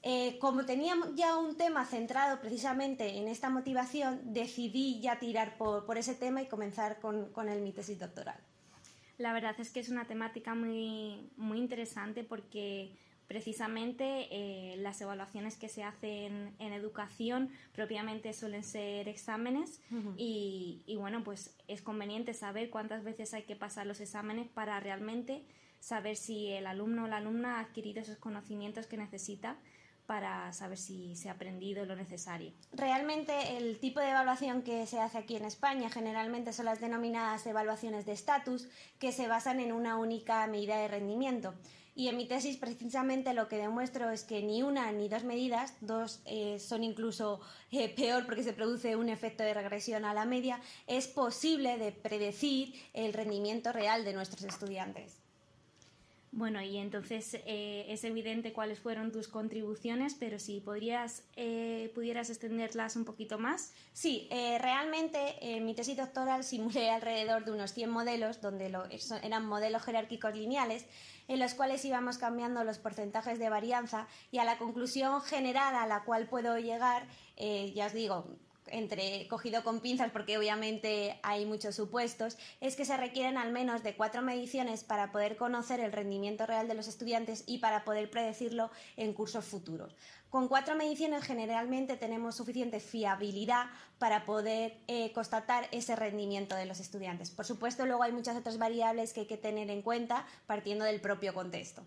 eh, 0.06 0.38
como 0.38 0.66
tenía 0.66 0.94
ya 1.14 1.38
un 1.38 1.56
tema 1.56 1.87
centrado 1.87 2.38
precisamente 2.38 3.16
en 3.16 3.26
esta 3.26 3.49
motivación, 3.49 4.20
decidí 4.34 5.00
ya 5.00 5.18
tirar 5.18 5.56
por, 5.56 5.96
ese 5.96 6.14
tema 6.14 6.42
y 6.42 6.46
comenzar 6.46 7.00
con, 7.00 7.32
con 7.32 7.49
el, 7.49 7.62
mi 7.62 7.73
tesis 7.73 7.99
doctoral. 7.99 8.37
La 9.16 9.32
verdad 9.32 9.54
es 9.58 9.70
que 9.70 9.80
es 9.80 9.88
una 9.88 10.04
temática 10.06 10.54
muy, 10.54 11.30
muy 11.38 11.58
interesante 11.58 12.23
porque 12.23 12.92
precisamente 13.26 14.28
eh, 14.30 14.76
las 14.76 15.00
evaluaciones 15.00 15.56
que 15.56 15.70
se 15.70 15.82
hacen 15.82 16.54
en 16.58 16.73
educación 16.75 17.49
propiamente 17.73 18.34
suelen 18.34 18.62
ser 18.62 19.08
exámenes 19.08 19.80
y, 20.18 20.84
bueno, 20.99 21.25
pues 21.25 21.56
es 21.66 21.80
conveniente 21.80 22.34
saber 22.34 22.68
cuántas 22.68 23.04
veces 23.04 23.32
hay 23.32 23.44
que 23.44 23.56
pasar 23.56 23.87
los 23.87 24.00
exámenes 24.00 24.49
para 24.49 24.78
realmente 24.80 25.46
saber 25.80 26.16
si 26.16 26.49
el 26.49 26.66
alumno 26.66 27.04
o 27.04 27.08
la 27.08 27.16
alumna 27.16 27.56
ha 27.56 27.61
adquirido 27.61 28.02
esos 28.02 28.18
conocimientos 28.18 28.87
que 28.87 28.96
necesita 28.96 29.56
para 30.06 30.52
saber 30.52 30.78
si 30.78 31.16
se 31.16 31.28
ha 31.28 31.32
aprendido 31.32 31.84
lo 31.84 31.96
necesario. 31.96 32.52
Realmente 32.73 33.56
el 33.56 33.78
tipo 33.78 34.00
de 34.00 34.11
evaluación 34.11 34.62
que 34.62 34.87
se 34.87 35.00
hace 35.00 35.18
aquí 35.18 35.37
en 35.37 35.44
España 35.44 35.90
generalmente 35.90 36.52
son 36.52 36.66
las 36.66 36.80
denominadas 36.80 37.46
evaluaciones 37.46 38.06
de 38.06 38.12
estatus 38.12 38.68
que 38.99 39.12
se 39.12 39.28
basan 39.28 39.61
en 39.61 39.73
una 39.73 39.96
única 39.96 40.46
medida 40.46 40.76
de 40.78 40.88
rendimiento. 40.88 41.54
Y 41.96 42.08
en 42.08 42.16
mi 42.16 42.26
tesis 42.26 42.56
precisamente 42.56 43.34
lo 43.34 43.49
que 43.49 43.56
demuestro 43.56 44.11
es 44.11 44.25
que 44.25 44.42
ni 44.42 44.62
una 44.62 44.90
ni 44.90 45.08
dos 45.08 45.23
medidas, 45.23 45.75
dos 45.80 46.20
eh, 46.25 46.58
son 46.58 46.82
incluso 46.82 47.40
eh, 47.70 47.88
peor 47.88 48.26
porque 48.26 48.42
se 48.42 48.52
produce 48.52 48.96
un 48.96 49.08
efecto 49.08 49.44
de 49.44 49.54
regresión 49.54 50.04
a 50.04 50.12
la 50.12 50.25
media, 50.25 50.61
es 50.88 51.06
posible 51.06 51.78
de 51.78 51.92
predecir 51.92 52.75
el 52.94 53.12
rendimiento 53.12 53.73
real 53.73 54.04
de 54.04 54.12
nuestros 54.12 54.42
estudiantes. 54.42 55.24
Bueno, 56.37 56.61
y 56.61 56.79
entonces 56.79 57.35
eh, 57.47 57.87
es 57.88 58.03
evidente 58.03 58.53
cuáles 58.53 58.81
fueron 58.81 59.12
tus 59.12 59.29
contribuciones, 59.29 60.17
pero 60.19 60.41
si 60.41 60.61
podrías, 60.61 61.23
pudieras 61.95 62.29
extenderlas 62.29 62.97
un 62.97 63.05
poquito 63.05 63.38
más. 63.38 63.73
Sí, 63.93 64.29
realmente 64.31 65.37
en 65.41 65.64
mi 65.64 65.75
tesis 65.75 65.97
doctoral 65.97 66.43
simulé 66.53 66.91
alrededor 66.91 67.45
de 67.45 67.53
unos 67.53 67.73
100 67.73 67.88
modelos, 67.88 68.41
donde 68.41 68.67
eran 69.23 69.47
modelos 69.47 69.83
jerárquicos 69.85 70.35
lineales, 70.35 70.87
en 71.29 71.38
los 71.38 71.55
cuales 71.55 71.85
íbamos 71.85 72.19
cambiando 72.19 72.64
los 72.64 72.79
porcentajes 72.79 73.38
de 73.38 73.49
varianza 73.49 74.07
y 74.31 74.38
a 74.38 74.45
la 74.45 74.59
conclusión 74.59 75.23
general 75.23 75.75
a 75.75 75.87
la 75.87 76.05
cual 76.05 76.29
puedo 76.29 76.59
llegar, 76.59 77.07
eh, 77.37 77.73
ya 77.75 77.87
os 77.87 77.93
digo, 77.93 78.26
entre 78.66 79.26
cogido 79.28 79.62
con 79.64 79.80
pinzas 79.80 80.11
porque 80.11 80.38
obviamente 80.38 81.18
hay 81.23 81.47
muchos 81.47 81.75
supuestos, 81.75 82.37
es 82.61 82.76
que 82.76 82.85
se 82.85 82.97
requieren 82.97 83.37
al 83.38 83.52
menos 83.52 83.83
de 83.83 83.94
cuatro 83.94 84.23
mediciones 84.23 84.85
para 84.85 85.12
poder 85.12 85.37
conocer 85.37 85.80
el 85.80 85.92
rendimiento 85.92 86.47
real 86.47 86.68
de 86.68 86.75
los 86.75 86.88
estudiantes 86.88 87.44
y 87.47 87.59
para 87.59 87.85
poder 87.85 88.11
predecirlo 88.11 88.71
en 88.97 89.12
cursos 89.12 89.44
futuros. 89.44 89.94
Con 90.30 90.49
cuatro 90.49 90.75
mediciones 90.75 91.23
generalmente 91.23 91.97
tenemos 91.97 92.35
suficiente 92.35 92.80
fiabilidad 92.80 93.66
para 93.99 94.25
poder 94.25 94.78
eh, 94.88 95.12
constatar 95.12 95.68
ese 95.71 95.94
rendimiento 95.94 96.56
de 96.56 96.66
los 96.66 96.80
estudiantes. 96.80 97.30
Por 97.30 97.44
supuesto, 97.44 97.87
luego 97.87 98.02
hay 98.02 98.11
muchas 98.11 98.37
otras 98.37 98.59
variables 98.59 99.12
que 99.12 99.21
hay 99.21 99.26
que 99.26 99.37
tener 99.37 99.71
en 99.71 99.83
cuenta 99.83 100.26
partiendo 100.47 100.85
del 100.85 101.00
propio 101.00 101.35
contexto. 101.35 101.85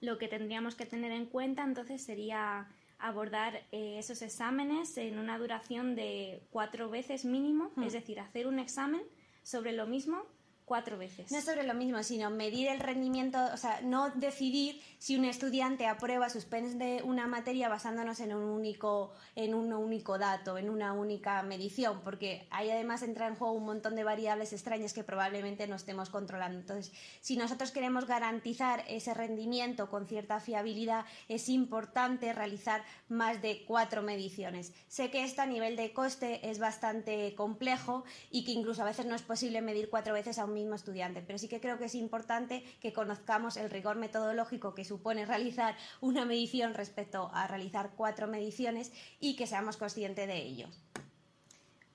Lo 0.00 0.18
que 0.18 0.28
tendríamos 0.28 0.74
que 0.74 0.86
tener 0.86 1.10
en 1.12 1.26
cuenta 1.26 1.64
entonces 1.64 2.04
sería 2.04 2.68
abordar 3.02 3.62
eh, 3.72 3.98
esos 3.98 4.22
exámenes 4.22 4.96
en 4.96 5.18
una 5.18 5.36
duración 5.36 5.96
de 5.96 6.42
cuatro 6.50 6.88
veces 6.88 7.24
mínimo, 7.24 7.72
es 7.84 7.92
decir, 7.92 8.20
hacer 8.20 8.46
un 8.46 8.58
examen 8.58 9.02
sobre 9.42 9.72
lo 9.72 9.86
mismo 9.86 10.24
cuatro 10.64 10.98
veces. 10.98 11.30
No 11.32 11.40
sobre 11.40 11.64
lo 11.64 11.74
mismo, 11.74 12.02
sino 12.02 12.30
medir 12.30 12.68
el 12.68 12.80
rendimiento, 12.80 13.38
o 13.52 13.56
sea, 13.56 13.80
no 13.82 14.10
decidir 14.10 14.80
si 14.98 15.16
un 15.16 15.24
estudiante 15.24 15.86
aprueba, 15.86 16.28
suspende 16.30 17.02
una 17.04 17.26
materia 17.26 17.68
basándonos 17.68 18.20
en 18.20 18.34
un 18.34 18.44
único, 18.44 19.12
en 19.34 19.54
un 19.54 19.72
único 19.72 20.18
dato, 20.18 20.58
en 20.58 20.70
una 20.70 20.92
única 20.92 21.42
medición, 21.42 22.00
porque 22.02 22.46
ahí 22.50 22.70
además 22.70 23.02
entra 23.02 23.26
en 23.26 23.34
juego 23.34 23.54
un 23.54 23.64
montón 23.64 23.96
de 23.96 24.04
variables 24.04 24.52
extrañas 24.52 24.92
que 24.92 25.04
probablemente 25.04 25.66
no 25.66 25.76
estemos 25.76 26.10
controlando. 26.10 26.58
Entonces, 26.58 26.92
si 27.20 27.36
nosotros 27.36 27.70
queremos 27.70 28.06
garantizar 28.06 28.84
ese 28.88 29.14
rendimiento 29.14 29.90
con 29.90 30.06
cierta 30.06 30.40
fiabilidad, 30.40 31.04
es 31.28 31.48
importante 31.48 32.32
realizar 32.32 32.84
más 33.08 33.42
de 33.42 33.64
cuatro 33.66 34.02
mediciones. 34.02 34.72
Sé 34.88 35.10
que 35.10 35.24
esto 35.24 35.42
a 35.42 35.46
nivel 35.46 35.76
de 35.76 35.92
coste 35.92 36.48
es 36.50 36.58
bastante 36.58 37.34
complejo 37.34 38.04
y 38.30 38.44
que 38.44 38.52
incluso 38.52 38.82
a 38.82 38.86
veces 38.86 39.06
no 39.06 39.14
es 39.14 39.22
posible 39.22 39.60
medir 39.60 39.90
cuatro 39.90 40.14
veces 40.14 40.38
a 40.38 40.44
un 40.44 40.51
mismo 40.52 40.74
estudiante, 40.74 41.22
pero 41.22 41.38
sí 41.38 41.48
que 41.48 41.60
creo 41.60 41.78
que 41.78 41.86
es 41.86 41.94
importante 41.94 42.62
que 42.80 42.92
conozcamos 42.92 43.56
el 43.56 43.70
rigor 43.70 43.96
metodológico 43.96 44.74
que 44.74 44.84
supone 44.84 45.26
realizar 45.26 45.76
una 46.00 46.24
medición 46.24 46.74
respecto 46.74 47.30
a 47.34 47.46
realizar 47.46 47.90
cuatro 47.96 48.26
mediciones 48.26 48.92
y 49.20 49.36
que 49.36 49.46
seamos 49.46 49.76
conscientes 49.76 50.26
de 50.26 50.36
ello. 50.36 50.68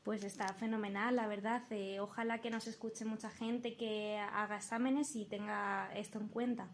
Pues 0.04 0.24
está 0.24 0.54
fenomenal, 0.54 1.18
la 1.18 1.28
verdad. 1.28 1.62
Eh, 1.70 2.00
ojalá 2.00 2.40
que 2.40 2.50
nos 2.50 2.66
escuche 2.68 3.04
mucha 3.04 3.30
gente 3.30 3.76
que 3.76 4.18
haga 4.18 4.56
exámenes 4.56 5.16
y 5.18 5.26
tenga 5.26 5.92
esto 5.96 6.18
en 6.18 6.30
cuenta. 6.30 6.70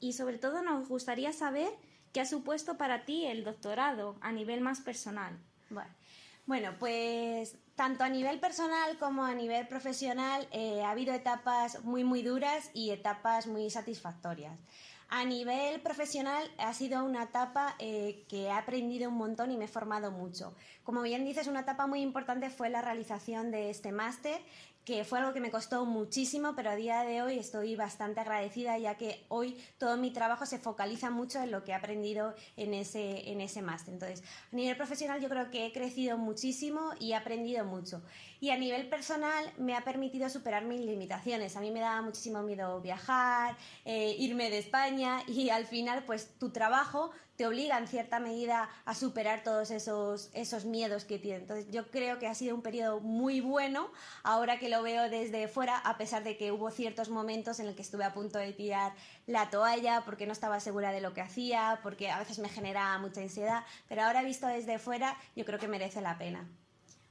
Y 0.00 0.14
sobre 0.14 0.38
todo 0.38 0.62
nos 0.62 0.88
gustaría 0.88 1.32
saber 1.32 1.68
qué 2.14 2.22
ha 2.22 2.26
supuesto 2.26 2.78
para 2.78 3.04
ti 3.04 3.26
el 3.26 3.44
doctorado 3.44 4.16
a 4.22 4.32
nivel 4.32 4.62
más 4.62 4.80
personal. 4.80 5.38
Bueno, 5.68 5.90
bueno 6.46 6.74
pues 6.78 7.56
tanto 7.74 8.04
a 8.04 8.08
nivel 8.08 8.38
personal 8.40 8.96
como 8.98 9.24
a 9.24 9.34
nivel 9.34 9.66
profesional 9.66 10.46
eh, 10.52 10.82
ha 10.84 10.90
habido 10.90 11.12
etapas 11.14 11.84
muy 11.84 12.04
muy 12.04 12.22
duras 12.22 12.70
y 12.74 12.90
etapas 12.90 13.46
muy 13.46 13.70
satisfactorias. 13.70 14.58
A 15.10 15.24
nivel 15.24 15.80
profesional 15.80 16.50
ha 16.58 16.72
sido 16.72 17.04
una 17.04 17.24
etapa 17.24 17.76
eh, 17.78 18.24
que 18.28 18.44
he 18.44 18.50
aprendido 18.50 19.10
un 19.10 19.16
montón 19.16 19.52
y 19.52 19.56
me 19.56 19.66
he 19.66 19.68
formado 19.68 20.10
mucho. 20.10 20.54
Como 20.82 21.02
bien 21.02 21.24
dices, 21.24 21.46
una 21.46 21.60
etapa 21.60 21.86
muy 21.86 22.00
importante 22.00 22.50
fue 22.50 22.70
la 22.70 22.82
realización 22.82 23.50
de 23.50 23.70
este 23.70 23.92
máster 23.92 24.40
que 24.84 25.04
fue 25.04 25.18
algo 25.18 25.32
que 25.32 25.40
me 25.40 25.50
costó 25.50 25.86
muchísimo, 25.86 26.54
pero 26.54 26.70
a 26.70 26.76
día 26.76 27.02
de 27.04 27.22
hoy 27.22 27.38
estoy 27.38 27.74
bastante 27.74 28.20
agradecida 28.20 28.76
ya 28.78 28.96
que 28.96 29.24
hoy 29.28 29.56
todo 29.78 29.96
mi 29.96 30.10
trabajo 30.10 30.44
se 30.44 30.58
focaliza 30.58 31.10
mucho 31.10 31.42
en 31.42 31.50
lo 31.50 31.64
que 31.64 31.72
he 31.72 31.74
aprendido 31.74 32.34
en 32.56 32.74
ese, 32.74 33.30
en 33.30 33.40
ese 33.40 33.62
máster. 33.62 33.94
Entonces, 33.94 34.22
a 34.52 34.56
nivel 34.56 34.76
profesional 34.76 35.20
yo 35.20 35.28
creo 35.28 35.50
que 35.50 35.66
he 35.66 35.72
crecido 35.72 36.18
muchísimo 36.18 36.92
y 37.00 37.12
he 37.12 37.14
aprendido 37.14 37.64
mucho. 37.64 38.02
Y 38.40 38.50
a 38.50 38.58
nivel 38.58 38.88
personal 38.88 39.52
me 39.56 39.74
ha 39.74 39.84
permitido 39.84 40.28
superar 40.28 40.64
mis 40.64 40.80
limitaciones. 40.80 41.56
A 41.56 41.60
mí 41.60 41.70
me 41.70 41.80
daba 41.80 42.02
muchísimo 42.02 42.42
miedo 42.42 42.80
viajar, 42.82 43.56
eh, 43.86 44.14
irme 44.18 44.50
de 44.50 44.58
España 44.58 45.22
y 45.26 45.48
al 45.48 45.66
final 45.66 46.04
pues 46.04 46.38
tu 46.38 46.50
trabajo 46.50 47.10
te 47.36 47.46
obliga 47.46 47.78
en 47.78 47.88
cierta 47.88 48.20
medida 48.20 48.68
a 48.84 48.94
superar 48.94 49.42
todos 49.42 49.70
esos, 49.70 50.30
esos 50.34 50.64
miedos 50.64 51.04
que 51.04 51.18
tienes. 51.18 51.42
Entonces 51.42 51.66
yo 51.70 51.90
creo 51.90 52.18
que 52.18 52.26
ha 52.26 52.34
sido 52.34 52.54
un 52.54 52.62
periodo 52.62 53.00
muy 53.00 53.40
bueno 53.40 53.90
ahora 54.22 54.58
que 54.58 54.68
lo 54.68 54.82
veo 54.82 55.10
desde 55.10 55.48
fuera, 55.48 55.78
a 55.78 55.98
pesar 55.98 56.22
de 56.22 56.36
que 56.36 56.52
hubo 56.52 56.70
ciertos 56.70 57.08
momentos 57.08 57.58
en 57.60 57.66
los 57.66 57.74
que 57.74 57.82
estuve 57.82 58.04
a 58.04 58.14
punto 58.14 58.38
de 58.38 58.52
tirar 58.52 58.92
la 59.26 59.50
toalla 59.50 60.02
porque 60.04 60.26
no 60.26 60.32
estaba 60.32 60.60
segura 60.60 60.92
de 60.92 61.00
lo 61.00 61.14
que 61.14 61.20
hacía, 61.20 61.80
porque 61.82 62.10
a 62.10 62.18
veces 62.18 62.38
me 62.38 62.48
generaba 62.48 62.98
mucha 62.98 63.20
ansiedad, 63.20 63.64
pero 63.88 64.02
ahora 64.02 64.22
visto 64.22 64.46
desde 64.46 64.78
fuera 64.78 65.16
yo 65.34 65.44
creo 65.44 65.58
que 65.58 65.68
merece 65.68 66.00
la 66.00 66.18
pena. 66.18 66.48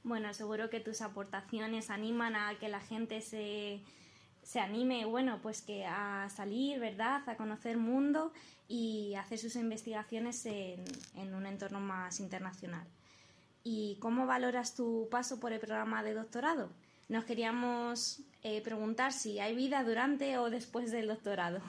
Bueno, 0.02 0.34
seguro 0.34 0.68
que 0.68 0.80
tus 0.80 1.00
aportaciones 1.00 1.88
animan 1.88 2.36
a 2.36 2.58
que 2.58 2.68
la 2.68 2.80
gente 2.80 3.22
se 3.22 3.82
se 4.44 4.60
anime, 4.60 5.06
bueno, 5.06 5.40
pues 5.42 5.62
que 5.62 5.84
a 5.86 6.28
salir, 6.28 6.78
¿verdad? 6.78 7.22
A 7.26 7.36
conocer 7.36 7.78
mundo 7.78 8.32
y 8.68 9.14
hacer 9.16 9.38
sus 9.38 9.56
investigaciones 9.56 10.44
en, 10.46 11.34
un 11.34 11.46
entorno 11.46 11.80
más 11.80 12.20
internacional. 12.20 12.86
¿Y 13.64 13.96
cómo 14.00 14.26
valoras 14.26 14.74
tu 14.74 15.08
paso 15.10 15.40
por 15.40 15.52
el 15.52 15.60
programa 15.60 16.02
de 16.02 16.14
doctorado? 16.14 16.70
Nos 17.08 17.24
queríamos 17.24 18.20
eh, 18.42 18.60
preguntar 18.60 19.12
si 19.12 19.40
hay 19.40 19.56
vida 19.56 19.82
durante 19.82 20.38
o 20.38 20.50
después 20.50 20.90
del 20.90 21.08
doctorado. 21.08 21.60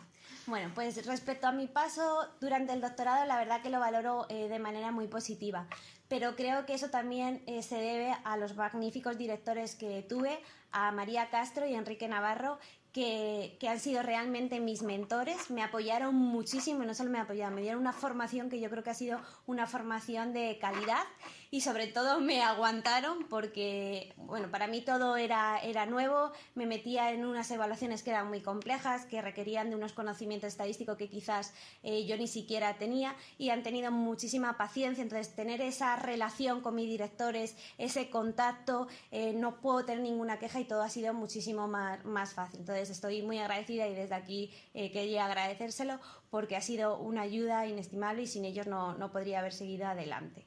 Bueno, 0.48 0.72
pues 0.76 1.04
respecto 1.06 1.48
a 1.48 1.52
mi 1.52 1.68
paso 1.68 2.28
durante 2.40 2.74
el 2.74 2.82
doctorado, 2.82 3.26
la 3.26 3.38
verdad 3.38 3.62
que 3.62 3.70
lo 3.70 3.80
valoro 3.80 4.28
eh, 4.30 4.48
de 4.48 4.60
manera 4.60 4.92
muy 4.92 5.08
positiva. 5.08 5.68
Pero 6.08 6.36
creo 6.36 6.66
que 6.68 6.76
eso 6.76 6.90
también 6.90 7.42
eh, 7.48 7.64
se 7.64 7.78
debe 7.78 8.16
a 8.24 8.38
los 8.38 8.56
magníficos 8.56 9.18
directores 9.18 9.76
que 9.76 10.04
tuve, 10.04 10.40
a 10.76 10.92
María 10.92 11.30
Castro 11.30 11.66
y 11.66 11.74
Enrique 11.74 12.10
Navarro, 12.10 12.60
que, 12.92 13.56
que, 13.62 13.70
han 13.70 13.80
sido 13.80 14.04
realmente 14.04 14.60
mis 14.60 14.82
mentores, 14.82 15.50
me 15.50 15.64
apoyaron 15.64 16.16
muchísimo 16.16 16.84
no 16.84 16.94
solo 16.94 17.10
me 17.12 17.20
apoyaron, 17.20 17.56
me 17.56 17.62
dieron 17.62 17.80
una 17.80 17.94
formación 17.94 18.50
que 18.50 18.60
yo 18.60 18.70
creo 18.70 18.84
que 18.84 18.90
ha 18.90 18.94
sido 18.94 19.22
una 19.48 19.68
formación 19.68 20.34
de 20.34 20.58
calidad 20.60 21.04
y 21.52 21.62
sobre 21.62 21.88
todo 21.88 22.20
me 22.20 22.42
aguantaron 22.42 23.28
porque, 23.30 24.14
bueno, 24.18 24.50
para 24.50 24.68
mí 24.68 24.82
todo 24.82 25.18
era, 25.18 25.60
era 25.60 25.86
nuevo, 25.86 26.32
me 26.54 26.66
metía 26.66 27.12
en 27.12 27.26
unas 27.26 27.50
evaluaciones 27.52 28.04
que 28.04 28.12
eran 28.12 28.28
muy 28.28 28.42
complejas, 28.42 29.06
que 29.06 29.22
requerían 29.22 29.70
de 29.70 29.76
unos 29.76 29.94
conocimientos 29.94 30.48
estadísticos 30.48 30.98
que 30.98 31.10
quizás 31.10 31.54
eh, 31.84 32.06
yo 32.06 32.18
ni 32.18 32.28
siquiera 32.28 32.78
tenía 32.78 33.16
y 33.38 33.50
han 33.50 33.64
tenido 33.64 33.92
muchísima 33.92 34.58
paciencia, 34.58 35.02
entonces 35.02 35.36
tener 35.36 35.62
esa 35.62 35.96
relación 35.96 36.62
con 36.62 36.76
mis 36.76 36.88
directores, 36.88 37.56
ese 37.78 38.10
contacto, 38.10 38.88
eh, 39.12 39.34
no 39.34 39.62
puedo 39.62 39.86
tener 39.86 40.04
ninguna 40.04 40.40
queja 40.40 40.60
y 40.60 40.66
todo 40.66 40.82
ha 40.82 40.90
sido 40.90 41.14
muchísimo 41.14 41.68
más, 41.68 42.04
más 42.06 42.34
fácil. 42.34 42.62
Entonces, 42.62 42.90
estoy 42.90 43.22
muy 43.22 43.40
agradecida 43.40 43.88
y 43.88 43.96
desde 43.96 44.16
aquí 44.16 44.54
eh, 44.74 44.92
quería 44.92 45.26
agradecérselo 45.26 46.00
porque 46.30 46.56
ha 46.56 46.62
sido 46.62 46.98
una 46.98 47.22
ayuda 47.22 47.66
inestimable 47.66 48.24
y 48.24 48.28
sin 48.28 48.46
ellos 48.46 48.68
no, 48.68 48.96
no 48.98 49.12
podría 49.12 49.40
haber 49.40 49.54
seguido 49.54 49.88
adelante. 49.88 50.46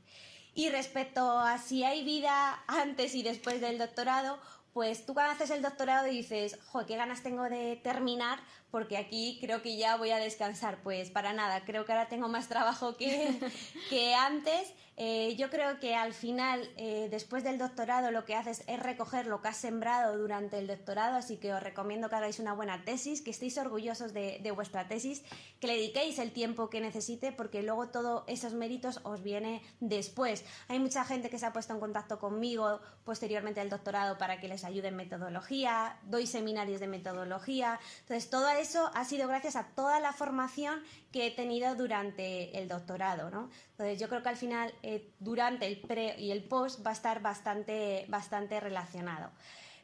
Y 0.59 0.71
respecto 0.71 1.39
a 1.39 1.57
si 1.59 1.85
hay 1.85 2.03
vida 2.03 2.65
antes 2.67 3.15
y 3.15 3.23
después 3.23 3.61
del 3.61 3.79
doctorado, 3.79 4.41
pues 4.73 5.07
tú 5.07 5.15
cuando 5.15 5.31
haces 5.31 5.51
el 5.51 5.63
doctorado 5.63 6.09
dices, 6.09 6.59
jo, 6.73 6.85
qué 6.85 6.97
ganas 6.97 7.23
tengo 7.23 7.45
de 7.45 7.77
terminar 7.77 8.41
porque 8.71 8.97
aquí 8.97 9.39
creo 9.41 9.63
que 9.63 9.77
ya 9.77 9.97
voy 9.97 10.11
a 10.11 10.19
descansar. 10.19 10.79
Pues 10.83 11.11
para 11.11 11.33
nada, 11.33 11.65
creo 11.65 11.85
que 11.85 11.93
ahora 11.93 12.09
tengo 12.09 12.29
más 12.29 12.49
trabajo 12.49 12.97
que, 12.97 13.39
que 13.91 14.15
antes 14.15 14.73
eh, 15.01 15.37
yo 15.37 15.49
creo 15.49 15.79
que 15.79 15.95
al 15.95 16.13
final, 16.13 16.69
eh, 16.77 17.07
después 17.09 17.45
del 17.45 17.57
doctorado, 17.57 18.11
lo 18.11 18.25
que 18.25 18.35
haces 18.35 18.65
es 18.67 18.81
recoger 18.81 19.29
lo 19.29 19.41
que 19.41 19.47
has 19.47 19.57
sembrado 19.57 20.19
durante 20.19 20.59
el 20.59 20.67
doctorado, 20.67 21.15
así 21.15 21.37
que 21.37 21.55
os 21.55 21.63
recomiendo 21.63 22.09
que 22.09 22.17
hagáis 22.17 22.41
una 22.41 22.53
buena 22.53 22.85
tesis, 22.85 23.23
que 23.23 23.31
estéis 23.31 23.59
orgullosos 23.59 24.13
de, 24.13 24.53
vuestra 24.57 24.89
tesis, 24.89 25.23
que 25.61 25.69
le 25.69 25.75
dediquéis 25.75 26.19
el 26.19 26.33
tiempo 26.33 26.69
que 26.69 26.81
necesite, 26.81 27.31
porque 27.31 27.63
luego 27.63 27.91
todos 27.91 28.25
esos 28.27 28.55
méritos 28.55 28.99
os 29.05 29.23
viene 29.23 29.63
después. 29.79 30.45
Hay 30.67 30.81
mucha 30.81 31.05
gente 31.05 31.31
que 31.31 31.39
se 31.39 31.47
ha 31.47 31.53
puesto 31.53 31.73
en 31.73 31.79
contacto 31.79 32.19
conmigo 32.19 32.81
posteriormente 33.05 33.61
al 33.61 33.71
doctorado 33.71 34.19
para 34.19 34.41
que 34.41 34.49
les 34.49 34.65
ayude 34.65 34.89
en 34.89 34.97
metodología, 34.97 35.97
doy 36.07 36.27
seminarios 36.27 36.81
de 36.81 36.89
metodología, 36.89 37.79
entonces 38.01 38.31
eso 38.61 38.91
ha 38.95 39.05
sido 39.05 39.29
gracias 39.29 39.57
a 39.57 39.69
toda 39.69 40.01
la 40.01 40.13
formación 40.13 40.83
que 41.13 41.27
he 41.27 41.31
tenido 41.31 41.75
durante 41.75 42.59
el 42.59 42.69
doctorado, 42.69 43.31
¿no? 43.31 43.51
Entonces 43.73 43.99
yo 43.99 44.09
creo 44.09 44.23
que 44.23 44.29
al 44.29 44.37
final 44.37 44.75
eh, 44.83 45.11
durante 45.19 45.67
el 45.67 45.81
pre 45.81 46.19
y 46.19 46.31
el 46.31 46.45
post 46.45 46.85
va 46.85 46.91
a 46.91 46.95
estar 46.95 47.23
bastante, 47.23 48.07
bastante 48.09 48.61
relacionado. 48.61 49.31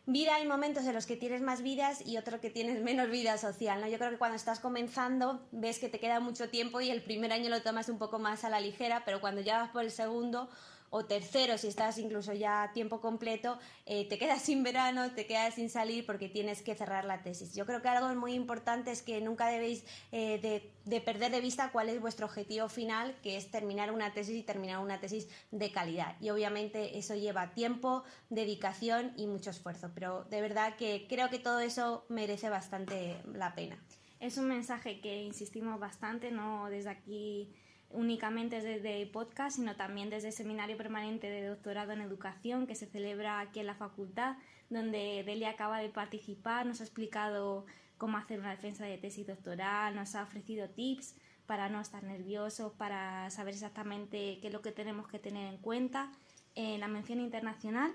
Vida 0.07 0.35
hay 0.35 0.47
momentos 0.47 0.85
en 0.85 0.93
los 0.93 1.07
que 1.07 1.17
tienes 1.17 1.41
más 1.41 1.63
vidas 1.63 2.07
y 2.07 2.19
otros 2.19 2.39
que 2.39 2.51
tienes 2.51 2.83
menos 2.83 3.09
vida 3.09 3.39
social, 3.39 3.81
¿no? 3.81 3.89
Yo 3.89 3.97
creo 3.97 4.11
que 4.11 4.19
cuando 4.19 4.37
estás 4.37 4.61
comenzando 4.61 5.49
ves 5.51 5.79
que 5.79 5.89
te 5.89 5.99
queda 5.99 6.21
mucho 6.21 6.51
tiempo 6.51 6.83
y 6.83 6.91
el 6.91 7.03
primer 7.03 7.33
año 7.33 7.49
lo 7.49 7.63
tomas 7.63 7.89
un 7.89 7.97
poco 7.97 8.19
más 8.19 8.45
a 8.45 8.51
la 8.51 8.61
ligera, 8.61 9.03
pero 9.07 9.23
cuando 9.23 9.41
ya 9.41 9.61
vas 9.61 9.71
por 9.71 9.83
el 9.83 9.91
segundo 9.91 10.51
o 10.97 11.07
tercero, 11.07 11.59
si 11.59 11.67
estás 11.67 11.99
incluso 11.99 12.33
ya 12.35 12.63
a 12.63 12.73
tiempo 12.73 13.01
completo, 13.01 13.59
eh, 13.85 14.09
te 14.09 14.17
quedas 14.17 14.43
sin 14.49 14.63
verano, 14.63 15.11
te 15.11 15.27
quedas 15.27 15.55
sin 15.55 15.69
salir 15.69 16.07
porque 16.07 16.29
tienes 16.29 16.63
que 16.63 16.77
cerrar 16.77 17.05
la 17.05 17.21
tesis. 17.25 17.53
Yo 17.53 17.67
creo 17.67 17.83
que 17.83 17.89
algo 17.89 18.15
muy 18.15 18.35
importante 18.35 18.93
es 18.93 19.03
que 19.03 19.21
nunca 19.21 19.49
debéis 19.49 19.85
eh, 20.13 20.39
de, 20.39 20.71
de, 20.85 21.01
perder 21.01 21.33
de 21.33 21.41
vista 21.41 21.73
cuál 21.73 21.89
es 21.89 22.01
vuestro 22.01 22.27
objetivo 22.27 22.69
final, 22.69 23.17
que 23.25 23.37
es 23.37 23.51
terminar 23.51 23.91
una 23.91 24.15
tesis 24.15 24.37
y 24.37 24.45
terminar 24.45 24.79
una 24.79 25.01
tesis 25.01 25.27
de 25.51 25.73
calidad. 25.73 26.15
Y 26.21 26.31
obviamente 26.31 26.97
eso 26.97 27.17
lleva 27.17 27.55
tiempo, 27.55 28.05
dedicación 28.31 29.15
y 29.17 29.27
mucho 29.27 29.51
esfuerzo, 29.51 29.91
pero 29.97 30.23
de 30.31 30.41
verdad 30.43 30.77
que 30.77 31.07
creo 31.09 31.29
que 31.29 31.41
todo 31.41 31.59
eso 31.59 32.07
merece 32.09 32.51
bastante 32.51 33.17
la 33.33 33.57
pena. 33.57 33.83
Es 34.21 34.39
un 34.39 34.47
mensaje 34.47 35.01
que 35.01 35.25
insistimos 35.25 35.81
bastante, 35.81 36.31
no 36.31 36.71
desde 36.71 36.91
aquí 36.91 37.53
únicamente 37.91 38.61
desde 38.61 39.07
podcast, 39.07 39.57
sino 39.57 39.77
también 39.77 40.11
desde 40.11 40.29
el 40.29 40.35
seminario 40.35 40.77
permanente 40.77 41.29
de 41.29 41.47
doctorado 41.47 41.93
en 41.93 42.01
educación 42.01 42.67
que 42.67 42.75
se 42.75 42.87
celebra 42.87 43.41
aquí 43.41 43.61
en 43.61 43.67
la 43.67 43.75
facultad, 43.75 44.37
donde 44.71 45.23
Delia 45.25 45.51
acaba 45.51 45.79
de 45.79 45.89
participar, 45.89 46.67
nos 46.67 46.81
ha 46.81 46.85
explicado 46.85 47.67
cómo 47.99 48.19
hacer 48.19 48.41
una 48.41 48.51
defensa 48.51 48.85
de 48.85 48.99
tesis 48.99 49.27
doctoral, 49.27 49.95
nos 49.95 50.15
ha 50.15 50.23
ofrecido 50.23 50.69
tips 50.69 51.15
para 51.47 51.69
no 51.69 51.81
estar 51.81 52.03
nerviosos, 52.03 52.73
para 52.73 53.31
saber 53.31 53.55
exactamente 53.55 54.39
qué 54.41 54.49
es 54.49 54.53
lo 54.53 54.63
que 54.63 54.73
tenemos 54.73 55.07
que 55.09 55.19
tener 55.19 55.53
en 55.53 55.59
cuenta 55.59 56.11
en 56.55 56.81
la 56.81 56.89
mención 56.89 57.21
internacional. 57.21 57.95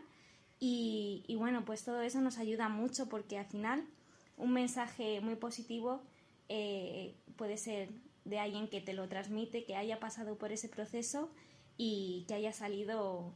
Y, 0.60 1.24
y 1.28 1.36
bueno, 1.36 1.66
pues 1.66 1.84
todo 1.84 2.02
eso 2.02 2.22
nos 2.22 2.38
ayuda 2.38 2.70
mucho 2.70 3.08
porque 3.10 3.38
al 3.38 3.46
final 3.46 3.86
un 4.38 4.54
mensaje 4.54 5.22
muy 5.22 5.36
positivo 5.36 6.02
eh, 6.48 7.16
puede 7.36 7.58
ser 7.58 7.90
de 8.30 8.40
alguien 8.40 8.68
que 8.68 8.82
te 8.82 8.94
lo 8.94 9.08
transmite, 9.08 9.66
que 9.66 9.76
haya 9.76 10.00
pasado 10.00 10.38
por 10.38 10.52
ese 10.52 10.70
proceso 10.70 11.30
y 11.78 12.26
que 12.28 12.36
haya 12.36 12.54
salido 12.54 13.34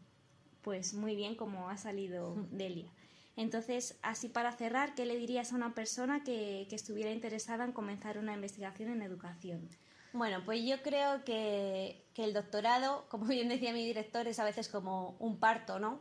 pues 0.61 0.93
muy 0.93 1.15
bien 1.15 1.35
como 1.35 1.69
ha 1.69 1.77
salido 1.77 2.35
Delia. 2.51 2.89
Entonces, 3.35 3.97
así 4.01 4.29
para 4.29 4.51
cerrar, 4.51 4.95
¿qué 4.95 5.05
le 5.05 5.17
dirías 5.17 5.51
a 5.51 5.55
una 5.55 5.73
persona 5.73 6.23
que, 6.23 6.67
que 6.69 6.75
estuviera 6.75 7.11
interesada 7.11 7.65
en 7.65 7.71
comenzar 7.71 8.17
una 8.17 8.33
investigación 8.33 8.89
en 8.89 9.01
educación? 9.01 9.69
Bueno, 10.13 10.43
pues 10.45 10.63
yo 10.63 10.81
creo 10.83 11.23
que, 11.23 12.05
que 12.13 12.23
el 12.23 12.33
doctorado, 12.33 13.05
como 13.09 13.25
bien 13.25 13.49
decía 13.49 13.73
mi 13.73 13.83
director, 13.85 14.27
es 14.27 14.39
a 14.39 14.45
veces 14.45 14.69
como 14.69 15.15
un 15.19 15.39
parto, 15.39 15.79
¿no? 15.79 15.99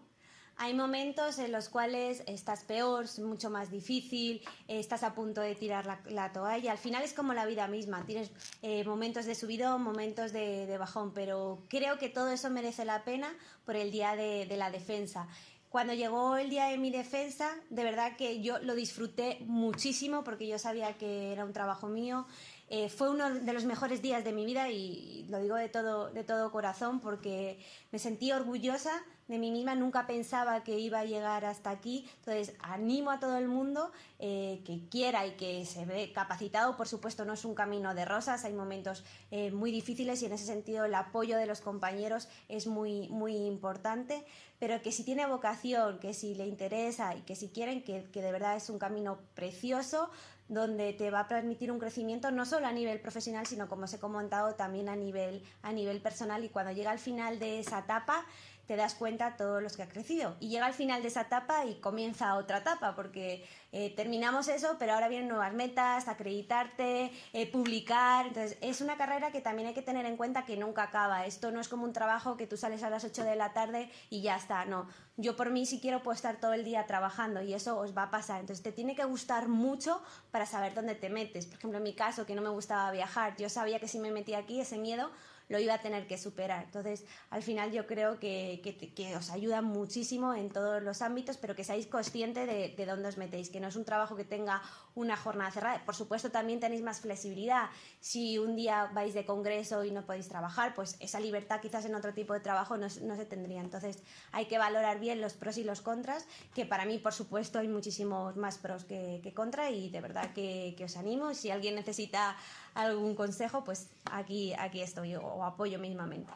Hay 0.57 0.75
momentos 0.75 1.39
en 1.39 1.51
los 1.51 1.69
cuales 1.69 2.23
estás 2.27 2.65
peor, 2.65 3.05
es 3.05 3.19
mucho 3.19 3.51
más 3.51 3.71
difícil, 3.71 4.43
estás 4.69 5.03
a 5.03 5.15
punto 5.15 5.41
de 5.41 5.55
tirar 5.55 5.87
la, 6.07 6.33
toalla. 6.33 6.73
Al 6.73 6.79
final 6.79 7.03
es 7.03 7.15
como 7.15 7.35
la 7.35 7.47
vida 7.47 7.67
misma, 7.69 8.05
tienes 8.07 8.31
eh, 8.63 8.85
momentos 8.85 9.25
de 9.27 9.35
subidón, 9.35 9.83
momentos 9.83 10.33
de, 10.33 10.77
bajón, 10.79 11.13
pero 11.13 11.65
creo 11.69 11.99
que 11.99 12.09
todo 12.09 12.29
eso 12.29 12.51
merece 12.51 12.85
la 12.85 13.05
pena 13.05 13.35
por 13.65 13.77
el 13.77 13.91
día 13.91 14.15
de 14.15 14.57
la 14.57 14.71
defensa. 14.71 15.29
Cuando 15.73 15.95
llegó 15.95 16.37
el 16.37 16.51
día 16.51 16.67
de 16.67 16.77
mi 16.77 16.91
defensa, 16.91 17.51
de 17.71 17.83
verdad 17.83 18.15
que 18.19 18.43
yo 18.43 18.59
lo 18.59 18.75
disfruté 18.75 19.39
muchísimo 19.47 20.23
porque 20.23 20.47
yo 20.47 20.59
sabía 20.59 20.99
que 20.99 21.33
era 21.33 21.47
un 21.47 21.55
trabajo 21.55 21.89
mío. 21.89 22.27
Eh, 22.75 22.89
fue 22.89 23.11
uno 23.11 23.35
de 23.35 23.53
los 23.53 23.67
mejores 23.67 24.01
días 24.01 24.25
de 24.25 24.33
mi 24.33 24.47
vida 24.47 24.71
y 24.71 25.27
lo 25.29 25.41
digo 25.41 25.57
de 25.57 25.69
todo, 25.69 26.09
de 26.09 26.25
todo 26.25 26.51
corazón 26.51 27.01
porque 27.01 27.59
me 27.91 27.99
sentí 27.99 28.33
orgullosa 28.33 29.05
de 29.29 29.39
mí 29.39 29.51
misma, 29.51 29.75
nunca 29.75 30.07
pensaba 30.07 30.63
que 30.65 30.79
iba 30.79 31.01
a 31.01 31.05
llegar 31.05 31.45
hasta 31.45 31.71
aquí. 31.71 32.07
Entonces, 32.19 32.55
animo 32.61 33.11
a 33.11 33.21
todo 33.21 33.39
el 33.39 33.49
mundo 33.49 33.91
eh, 34.19 34.63
que 34.67 34.89
quiera 34.91 35.27
y 35.27 35.33
que 35.33 35.65
se 35.65 35.87
ve 35.87 36.13
capacitado. 36.13 36.77
Por 36.77 36.89
supuesto, 36.89 37.25
no 37.25 37.33
es 37.33 37.45
un 37.45 37.55
camino 37.55 37.95
de 37.95 38.05
rosas, 38.05 38.45
hay 38.45 38.53
momentos 38.53 39.05
eh, 39.31 39.51
muy 39.51 39.71
difíciles 39.71 40.21
y 40.23 40.27
en 40.27 40.33
ese 40.33 40.45
sentido 40.45 40.85
el 40.85 40.95
apoyo 40.95 41.37
de 41.39 41.47
los 41.47 41.61
compañeros 41.61 42.29
es 42.49 42.67
muy, 42.67 43.09
muy 43.09 43.37
importante. 43.37 44.25
Pero 44.59 44.81
que 44.83 44.93
si 44.93 45.03
tiene 45.03 45.27
vocación, 45.27 45.99
que 45.99 46.15
si 46.15 46.35
le 46.35 46.47
interesa 46.47 47.17
y 47.17 47.23
que 47.23 47.35
si 47.35 47.49
quieren, 47.49 47.83
que, 47.83 48.05
que 48.05 48.23
de 48.23 48.33
verdad 48.33 48.57
es 48.57 48.71
un 48.71 48.79
camino 48.79 49.19
precioso, 49.35 50.11
donde 50.53 50.93
te 50.93 51.11
va 51.11 51.21
a 51.21 51.29
permitir 51.29 51.73
un 51.73 51.79
crecimiento 51.79 52.31
no 52.31 52.45
solo 52.45 52.67
a 52.67 52.73
nivel 52.73 53.01
profesional, 53.01 53.47
sino 53.47 53.69
como 53.69 53.85
os 53.85 53.95
he 53.95 53.99
comentado 53.99 54.55
también 54.55 54.89
a 54.91 54.97
nivel, 54.97 55.43
a 55.63 55.73
nivel 55.73 56.01
personal. 56.01 56.45
Y 56.45 56.51
cuando 56.51 56.73
llega 56.73 56.91
al 56.91 56.99
final 56.99 57.39
de 57.39 57.61
esa 57.61 57.81
etapa 57.81 58.25
te 58.67 58.77
das 58.77 58.95
cuenta 58.95 59.37
todos 59.37 59.63
los 59.63 59.77
que 59.77 59.83
ha 59.83 59.89
crecido. 59.89 60.37
Y 60.41 60.49
llega 60.49 60.67
al 60.67 60.75
final 60.75 61.03
de 61.03 61.09
esa 61.09 61.23
etapa 61.23 61.65
y 61.67 61.75
comienza 61.81 62.35
otra 62.37 62.59
etapa, 62.59 62.95
porque 62.95 63.45
eh, 63.73 63.93
terminamos 63.97 64.49
eso, 64.49 64.77
pero 64.79 64.95
ahora 64.95 65.09
vienen 65.09 65.29
nuevas 65.29 65.53
metas, 65.53 66.09
acreditarte, 66.09 67.11
eh, 67.33 67.51
publicar. 67.51 68.27
Entonces, 68.27 68.59
es 68.61 68.81
una 68.81 68.97
carrera 68.97 69.33
que 69.33 69.41
también 69.41 69.69
hay 69.69 69.75
que 69.75 69.83
tener 69.83 70.07
en 70.07 70.17
cuenta 70.17 70.45
que 70.45 70.57
nunca 70.57 70.85
acaba. 70.85 71.27
Esto 71.27 71.51
no 71.51 71.61
es 71.61 71.69
como 71.69 71.85
un 71.85 71.93
trabajo 71.93 72.37
que 72.37 72.47
tú 72.47 72.57
sales 72.57 72.83
a 72.83 72.91
las 72.91 73.05
8 73.05 73.25
de 73.25 73.37
la 73.37 73.53
tarde 73.53 73.91
y 74.11 74.23
ya 74.23 74.37
está. 74.37 74.65
No, 74.65 74.87
yo 75.17 75.37
por 75.37 75.51
mí 75.51 75.67
si 75.67 75.81
quiero 75.81 76.03
puedo 76.03 76.15
estar 76.15 76.39
todo 76.39 76.53
el 76.53 76.65
día 76.65 76.87
trabajando 76.87 77.43
y 77.43 77.55
eso 77.55 77.79
os 77.79 77.97
va 77.97 78.05
a 78.05 78.11
pasar. 78.11 78.41
Entonces, 78.41 78.63
te 78.63 78.73
tiene 78.73 78.95
que 78.95 79.05
gustar 79.05 79.49
mucho 79.49 80.03
para 80.31 80.47
saber 80.47 80.75
dónde 80.75 80.95
te 80.95 81.11
metes. 81.11 81.47
Por 81.47 81.59
ejemplo, 81.59 81.79
en 81.79 81.85
mi 81.85 81.95
caso, 81.95 82.27
que 82.27 82.35
no 82.35 82.43
me 82.43 82.51
gustaba 82.51 82.91
viajar, 82.91 83.37
yo 83.37 83.49
sabía 83.49 83.81
que 83.81 83.89
si 83.89 83.99
me 83.99 84.11
metía 84.11 84.39
aquí, 84.39 84.61
ese 84.61 84.79
miedo 84.79 85.11
lo 85.53 85.61
iba 85.61 85.75
a 85.75 85.81
tener 85.81 86.09
que 86.09 86.19
superar. 86.19 86.65
Entonces, 86.65 87.05
al 87.31 87.43
final 87.43 87.71
yo 87.71 87.87
creo 87.87 88.19
que, 88.19 88.61
que, 88.97 89.17
os 89.17 89.31
ayuda 89.31 89.63
muchísimo 89.63 90.35
en 90.35 90.49
todos 90.51 90.83
los 90.83 91.03
ámbitos, 91.03 91.37
pero 91.37 91.55
que 91.55 91.63
seáis 91.63 91.87
conscientes 91.87 92.47
de, 92.47 92.75
de 92.77 92.87
dónde 92.87 93.09
os 93.09 93.19
metéis, 93.19 93.51
que 93.51 93.61
no 93.61 93.69
es 93.69 93.77
un 93.77 93.85
trabajo 93.85 94.17
que 94.17 94.25
tenga 94.25 94.63
una 94.95 95.17
jornada 95.17 95.51
cerrada. 95.51 95.85
Por 95.85 95.95
supuesto, 95.95 96.31
también 96.31 96.59
tenéis 96.59 96.83
más 96.83 97.01
flexibilidad. 97.01 97.71
Si 98.01 98.39
un 98.39 98.57
día 98.57 98.91
vais 98.95 99.15
de 99.15 99.25
congreso 99.25 99.85
y 99.85 99.91
no 99.91 100.05
podéis 100.07 100.29
trabajar, 100.29 100.75
pues 100.75 100.97
esa 100.99 101.21
libertad 101.21 101.61
quizás 101.61 101.85
en 101.85 101.95
otro 101.95 102.15
tipo 102.15 102.33
de 102.33 102.41
trabajo 102.41 102.77
no, 102.77 102.87
no 103.03 103.17
se 103.17 103.27
tendría. 103.27 103.61
Entonces, 103.61 104.03
hay 104.33 104.47
que 104.47 104.59
valorar 104.59 104.99
bien 104.99 105.21
los 105.21 105.35
pros 105.35 105.59
y 105.59 105.65
los 105.65 105.83
contras, 105.83 106.27
que 106.55 106.65
para 106.65 106.87
mí, 106.87 106.99
por 106.99 107.13
supuesto, 107.13 107.59
hay 107.59 107.69
muchísimos 107.69 108.37
más 108.37 108.59
pros 108.59 108.85
que, 108.85 109.21
que 109.23 109.33
y 109.73 109.91
de 109.91 110.01
verdad 110.01 110.33
que, 110.33 110.75
que, 110.77 110.85
os 110.85 110.97
animo. 110.97 111.35
Si 111.35 111.51
alguien 111.51 111.75
necesita 111.75 112.37
algún 112.75 113.15
consejo, 113.15 113.65
pues 113.65 113.91
aquí, 114.11 114.55
aquí 114.55 114.81
estoy 114.81 115.15
o 115.17 115.45
apoyo 115.45 115.79
mismamente. 115.79 116.33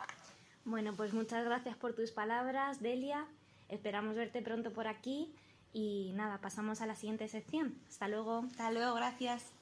Bueno, 0.64 0.94
pues 0.96 1.14
muchas 1.14 1.44
gracias 1.44 1.76
por 1.76 1.94
tus 1.94 2.10
palabras, 2.10 2.80
Delia. 2.80 3.26
Esperamos 3.68 4.16
verte 4.16 4.42
pronto 4.42 4.72
por 4.72 4.88
aquí 4.88 5.34
y 5.72 6.12
nada, 6.14 6.38
pasamos 6.38 6.80
a 6.80 6.86
la 6.86 6.96
siguiente 6.96 7.28
sección. 7.28 7.78
Hasta 7.88 8.08
luego. 8.08 8.44
Hasta 8.50 8.70
luego, 8.72 8.94
gracias. 8.94 9.52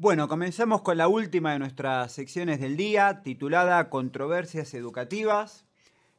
Bueno, 0.00 0.28
comenzamos 0.28 0.80
con 0.80 0.96
la 0.96 1.08
última 1.08 1.52
de 1.52 1.58
nuestras 1.58 2.12
secciones 2.12 2.60
del 2.60 2.78
día, 2.78 3.20
titulada 3.22 3.90
Controversias 3.90 4.72
Educativas. 4.72 5.67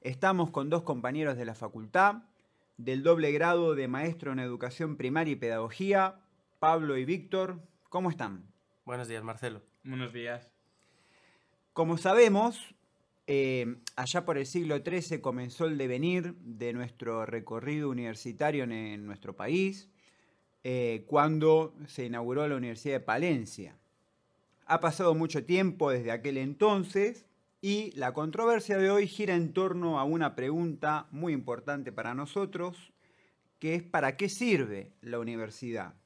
Estamos 0.02 0.50
con 0.50 0.70
dos 0.70 0.84
compañeros 0.84 1.36
de 1.36 1.44
la 1.44 1.56
facultad, 1.56 2.24
del 2.78 3.04
doble 3.04 3.34
grado 3.34 3.76
de 3.76 3.90
maestro 3.90 4.32
en 4.32 4.40
educación 4.40 4.96
primaria 4.96 5.34
y 5.34 5.36
pedagogía, 5.36 6.22
Pablo 6.60 6.98
y 6.98 7.04
Víctor. 7.04 7.60
¿Cómo 7.90 8.10
están? 8.10 8.46
Buenos 8.86 9.10
días, 9.10 9.26
Marcelo. 9.26 9.62
Buenos 9.84 10.14
días. 10.14 10.54
Como 11.74 11.98
sabemos, 11.98 12.74
eh, 13.28 13.76
allá 13.98 14.24
por 14.24 14.38
el 14.38 14.46
siglo 14.46 14.78
XIII 14.78 15.20
comenzó 15.20 15.66
el 15.66 15.78
devenir 15.78 16.34
de 16.36 16.72
nuestro 16.72 17.26
recorrido 17.26 17.90
universitario 17.90 18.64
en, 18.64 19.06
nuestro 19.06 19.36
país, 19.36 19.90
eh, 20.64 21.04
cuando 21.08 21.76
se 21.88 22.06
inauguró 22.06 22.48
la 22.48 22.56
Universidad 22.56 22.96
de 22.96 23.06
Palencia. 23.06 23.76
Ha 24.66 24.80
pasado 24.80 25.14
mucho 25.14 25.44
tiempo 25.44 25.92
desde 25.92 26.12
aquel 26.12 26.38
entonces 26.38 27.26
y 27.62 27.92
la 27.92 28.14
controversia 28.14 28.78
de 28.78 28.90
hoy 28.90 29.08
gira 29.08 29.36
en 29.36 29.54
torno 29.54 30.00
a 30.00 30.04
una 30.04 30.36
pregunta 30.36 31.08
muy 31.12 31.34
importante 31.34 31.92
para 31.92 32.14
nosotros, 32.14 32.94
que 33.60 33.76
es 33.76 33.84
¿para 33.84 34.18
qué 34.18 34.30
sirve 34.30 34.94
la 35.02 35.20
universidad? 35.20 36.00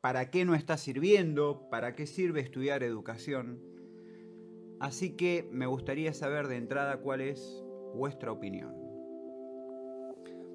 para 0.00 0.30
qué 0.30 0.44
no 0.44 0.54
está 0.54 0.76
sirviendo, 0.76 1.68
para 1.70 1.94
qué 1.94 2.06
sirve 2.06 2.40
estudiar 2.40 2.82
educación. 2.82 3.60
Así 4.80 5.16
que 5.16 5.48
me 5.52 5.66
gustaría 5.66 6.14
saber 6.14 6.48
de 6.48 6.56
entrada 6.56 6.98
cuál 6.98 7.20
es 7.20 7.62
vuestra 7.94 8.32
opinión. 8.32 8.74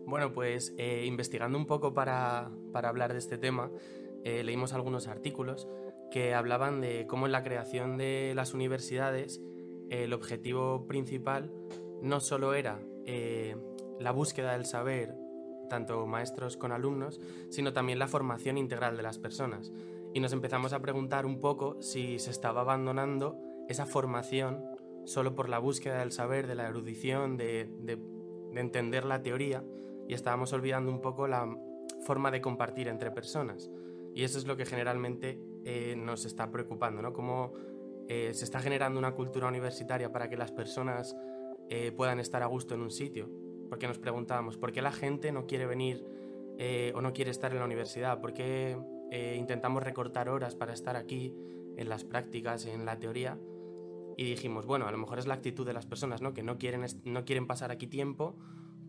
Bueno, 0.07 0.33
pues 0.33 0.73
eh, 0.77 1.05
investigando 1.05 1.57
un 1.57 1.67
poco 1.67 1.93
para, 1.93 2.51
hablar 2.73 3.13
de 3.13 3.19
este 3.19 3.37
tema, 3.37 3.71
eh, 4.23 4.43
leímos 4.43 4.73
algunos 4.73 5.07
artículos 5.07 5.67
que 6.11 6.33
hablaban 6.33 6.81
de 6.81 7.05
cómo 7.07 7.25
en 7.25 7.31
la 7.31 7.43
creación 7.43 7.97
de 7.97 8.33
las 8.35 8.53
universidades 8.53 9.41
el 9.89 10.13
objetivo 10.13 10.87
principal 10.87 11.51
no 12.01 12.19
solo 12.19 12.53
era 12.53 12.79
eh, 13.05 13.55
la 13.99 14.11
búsqueda 14.11 14.53
del 14.53 14.65
saber 14.65 15.15
tanto 15.69 16.05
maestros 16.05 16.57
con 16.57 16.71
alumnos, 16.71 17.19
sino 17.49 17.73
también 17.73 17.99
la 17.99 18.07
formación 18.07 18.57
integral 18.57 18.97
de 18.97 19.03
las 19.03 19.17
personas. 19.17 19.71
Y 20.13 20.19
nos 20.19 20.33
empezamos 20.33 20.73
a 20.73 20.81
preguntar 20.81 21.25
un 21.25 21.39
poco 21.39 21.81
si 21.81 22.19
se 22.19 22.31
estaba 22.31 22.61
abandonando 22.61 23.37
esa 23.67 23.85
formación 23.85 24.63
solo 25.05 25.35
por 25.35 25.49
la 25.49 25.59
búsqueda 25.59 25.99
del 25.99 26.11
saber, 26.11 26.47
de 26.47 26.55
la 26.55 26.67
erudición, 26.67 27.37
de, 27.37 27.69
entender 28.53 29.05
la 29.05 29.21
teoría, 29.21 29.63
y 30.07 30.13
estábamos 30.13 30.53
olvidando 30.53 30.91
un 30.91 31.01
poco 31.01 31.27
la 31.27 31.47
forma 32.05 32.31
de 32.31 32.41
compartir 32.41 32.87
entre 32.87 33.11
personas. 33.11 33.69
Y 34.13 34.23
eso 34.23 34.37
es 34.37 34.45
lo 34.45 34.55
que 34.55 34.65
generalmente 34.65 35.41
eh, 35.65 35.95
nos 35.97 36.25
está 36.25 36.49
preocupando, 36.51 37.01
¿no? 37.01 37.11
Cómo 37.11 37.53
eh, 38.07 38.33
se 38.33 38.43
está 38.45 38.59
generando 38.59 38.99
una 38.99 39.13
cultura 39.13 39.47
universitaria 39.47 40.11
para 40.11 40.29
que 40.29 40.37
las 40.37 40.51
personas 40.51 41.15
eh, 41.69 41.91
puedan 41.91 42.19
estar 42.19 42.43
a 42.43 42.45
gusto 42.45 42.75
en 42.75 42.81
un 42.81 42.91
sitio, 42.91 43.29
porque 43.69 43.87
nos 43.87 43.97
preguntábamos, 43.97 44.57
¿por 44.57 44.71
qué 44.71 44.81
la 44.81 44.91
gente 44.91 45.31
no 45.31 45.47
quiere 45.47 45.65
venir 45.65 46.05
eh, 46.57 46.93
o 46.95 47.01
no 47.01 47.13
quiere 47.13 47.31
estar 47.31 47.51
en 47.51 47.59
la 47.59 47.65
universidad? 47.65 48.21
¿Por 48.21 48.33
qué 48.33 48.77
intentamos 49.37 49.81
recortar 49.81 50.27
horas 50.27 50.55
para 50.55 50.73
estar 50.73 50.97
aquí 50.97 51.33
en 51.77 51.87
las 51.87 52.03
prácticas, 52.03 52.65
en 52.65 52.85
la 52.85 52.99
teoría? 52.99 53.39
Y 54.17 54.25
dijimos, 54.25 54.65
bueno, 54.65 54.87
a 54.87 54.91
lo 54.91 54.97
mejor 54.97 55.19
es 55.19 55.27
la 55.27 55.35
actitud 55.35 55.65
de 55.65 55.73
las 55.73 55.85
personas, 55.85 56.21
¿no? 56.21 56.33
Que 56.33 56.43
no 56.43 56.57
quieren, 56.57 56.85
no 57.05 57.25
quieren 57.25 57.47
pasar 57.47 57.71
aquí 57.71 57.87
tiempo 57.87 58.35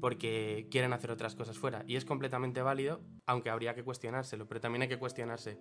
porque 0.01 0.67
quieren 0.71 0.93
hacer 0.93 1.11
otras 1.11 1.35
cosas 1.35 1.59
fuera. 1.59 1.85
Y 1.87 1.97
es 1.97 2.05
completamente 2.05 2.63
válido, 2.63 3.01
aunque 3.27 3.51
habría 3.51 3.75
que 3.75 3.83
cuestionárselo, 3.83 4.47
pero 4.47 4.61
también 4.61 4.83
hay 4.83 4.89
que 4.89 4.99
cuestionarse. 4.99 5.59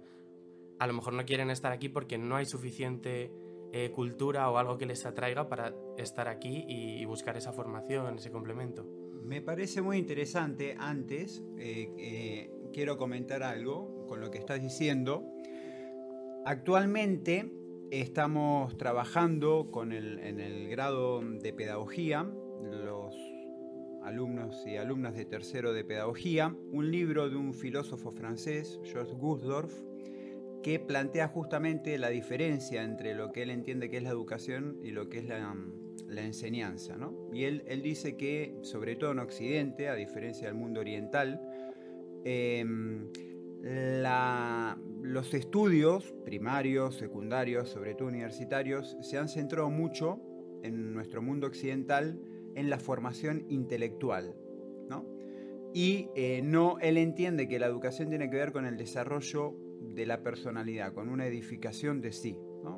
A 0.80 0.88
lo 0.88 0.94
mejor 0.94 1.14
no 1.14 1.26
quieren 1.26 1.50
estar 1.50 1.72
aquí 1.72 1.90
porque 1.90 2.18
no 2.18 2.36
hay 2.36 2.46
suficiente 2.46 3.32
eh, 3.72 3.92
cultura 3.92 4.50
o 4.50 4.58
algo 4.58 4.78
que 4.78 4.86
les 4.86 5.06
atraiga 5.06 5.50
para 5.50 5.74
estar 5.98 6.28
aquí 6.28 6.66
y 6.68 7.04
buscar 7.06 7.38
esa 7.38 7.52
formación, 7.52 8.18
ese 8.18 8.32
complemento. 8.32 8.86
Me 9.26 9.42
parece 9.42 9.82
muy 9.82 9.98
interesante. 9.98 10.76
Antes, 10.78 11.44
eh, 11.58 11.92
eh, 11.98 12.52
quiero 12.72 12.96
comentar 12.96 13.42
algo 13.42 14.06
con 14.08 14.22
lo 14.22 14.30
que 14.30 14.38
estás 14.38 14.62
diciendo. 14.62 15.26
Actualmente 16.46 17.52
estamos 17.90 18.78
trabajando 18.78 19.72
con 19.72 19.94
el, 19.94 20.20
en 20.20 20.40
el 20.40 20.70
grado 20.70 21.22
de 21.22 21.54
pedagogía, 21.54 22.30
los 22.62 23.16
alumnos 24.04 24.64
y 24.68 24.78
alumnas 24.78 25.16
de 25.16 25.26
tercero 25.26 25.74
de 25.74 25.84
pedagogía, 25.84 26.56
un 26.72 26.92
libro 26.92 27.28
de 27.28 27.36
un 27.36 27.56
filósofo 27.56 28.12
francés, 28.12 28.80
Georges 28.84 29.16
Gusdorf, 29.16 29.74
que 30.66 30.80
plantea 30.80 31.28
justamente 31.28 31.96
la 32.00 32.10
diferencia 32.10 32.82
entre 32.82 33.14
lo 33.14 33.32
que 33.32 33.44
él 33.44 33.52
entiende 33.52 33.88
que 33.88 33.98
es 33.98 34.04
la 34.04 34.10
educación 34.10 34.80
y 34.82 34.90
lo 34.90 35.10
que 35.10 35.20
es 35.20 35.26
la, 35.26 35.56
la 36.08 36.24
enseñanza. 36.24 36.98
¿no? 36.98 37.30
Y 37.32 37.44
él, 37.44 37.64
él, 37.68 37.84
dice 37.84 38.18
que, 38.18 38.58
sobre 38.64 38.96
todo 38.96 39.12
en 39.12 39.20
Occidente, 39.20 39.90
a 39.90 39.94
diferencia 39.94 40.48
del 40.48 40.56
mundo 40.56 40.80
oriental, 40.80 41.40
em, 42.24 43.12
los 45.04 45.36
estudios 45.36 46.16
primarios, 46.26 46.96
secundarios, 46.96 47.70
sobre 47.70 47.94
todo 47.94 48.08
universitarios, 48.08 48.98
se 49.02 49.20
han 49.20 49.30
centrado 49.30 49.70
mucho 49.70 50.20
en 50.64 50.96
nuestro 50.96 51.22
mundo 51.22 51.46
occidental 51.46 52.20
en 52.56 52.72
la 52.72 52.80
formación 52.80 53.46
intelectual. 53.50 54.36
¿no? 54.90 55.06
Y 55.76 56.10
eh, 56.16 56.42
no, 56.44 56.80
él 56.80 56.98
entiende 56.98 57.48
que 57.48 57.60
la 57.60 57.68
educación 57.68 58.10
tiene 58.10 58.32
que 58.32 58.38
ver 58.38 58.52
con 58.52 58.66
el 58.66 58.78
desarrollo 58.78 59.60
de 59.96 60.06
la 60.06 60.22
personalidad, 60.22 60.94
con 60.94 61.10
una 61.10 61.26
edificación 61.26 62.02
de 62.02 62.12
sí 62.12 62.38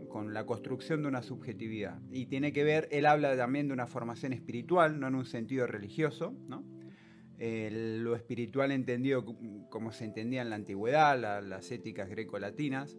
con 0.09 0.33
la 0.33 0.45
construcción 0.45 1.01
de 1.01 1.07
una 1.07 1.21
subjetividad. 1.21 1.99
Y 2.11 2.25
tiene 2.27 2.51
que 2.51 2.63
ver, 2.63 2.87
él 2.91 3.05
habla 3.05 3.35
también 3.37 3.67
de 3.67 3.73
una 3.73 3.87
formación 3.87 4.33
espiritual, 4.33 4.99
no 4.99 5.07
en 5.07 5.15
un 5.15 5.25
sentido 5.25 5.67
religioso, 5.67 6.35
¿no? 6.47 6.65
lo 7.39 8.15
espiritual 8.15 8.71
entendido 8.71 9.23
como 9.69 9.91
se 9.91 10.05
entendía 10.05 10.41
en 10.41 10.49
la 10.49 10.55
antigüedad, 10.55 11.43
las 11.43 11.71
éticas 11.71 12.09
greco-latinas. 12.09 12.97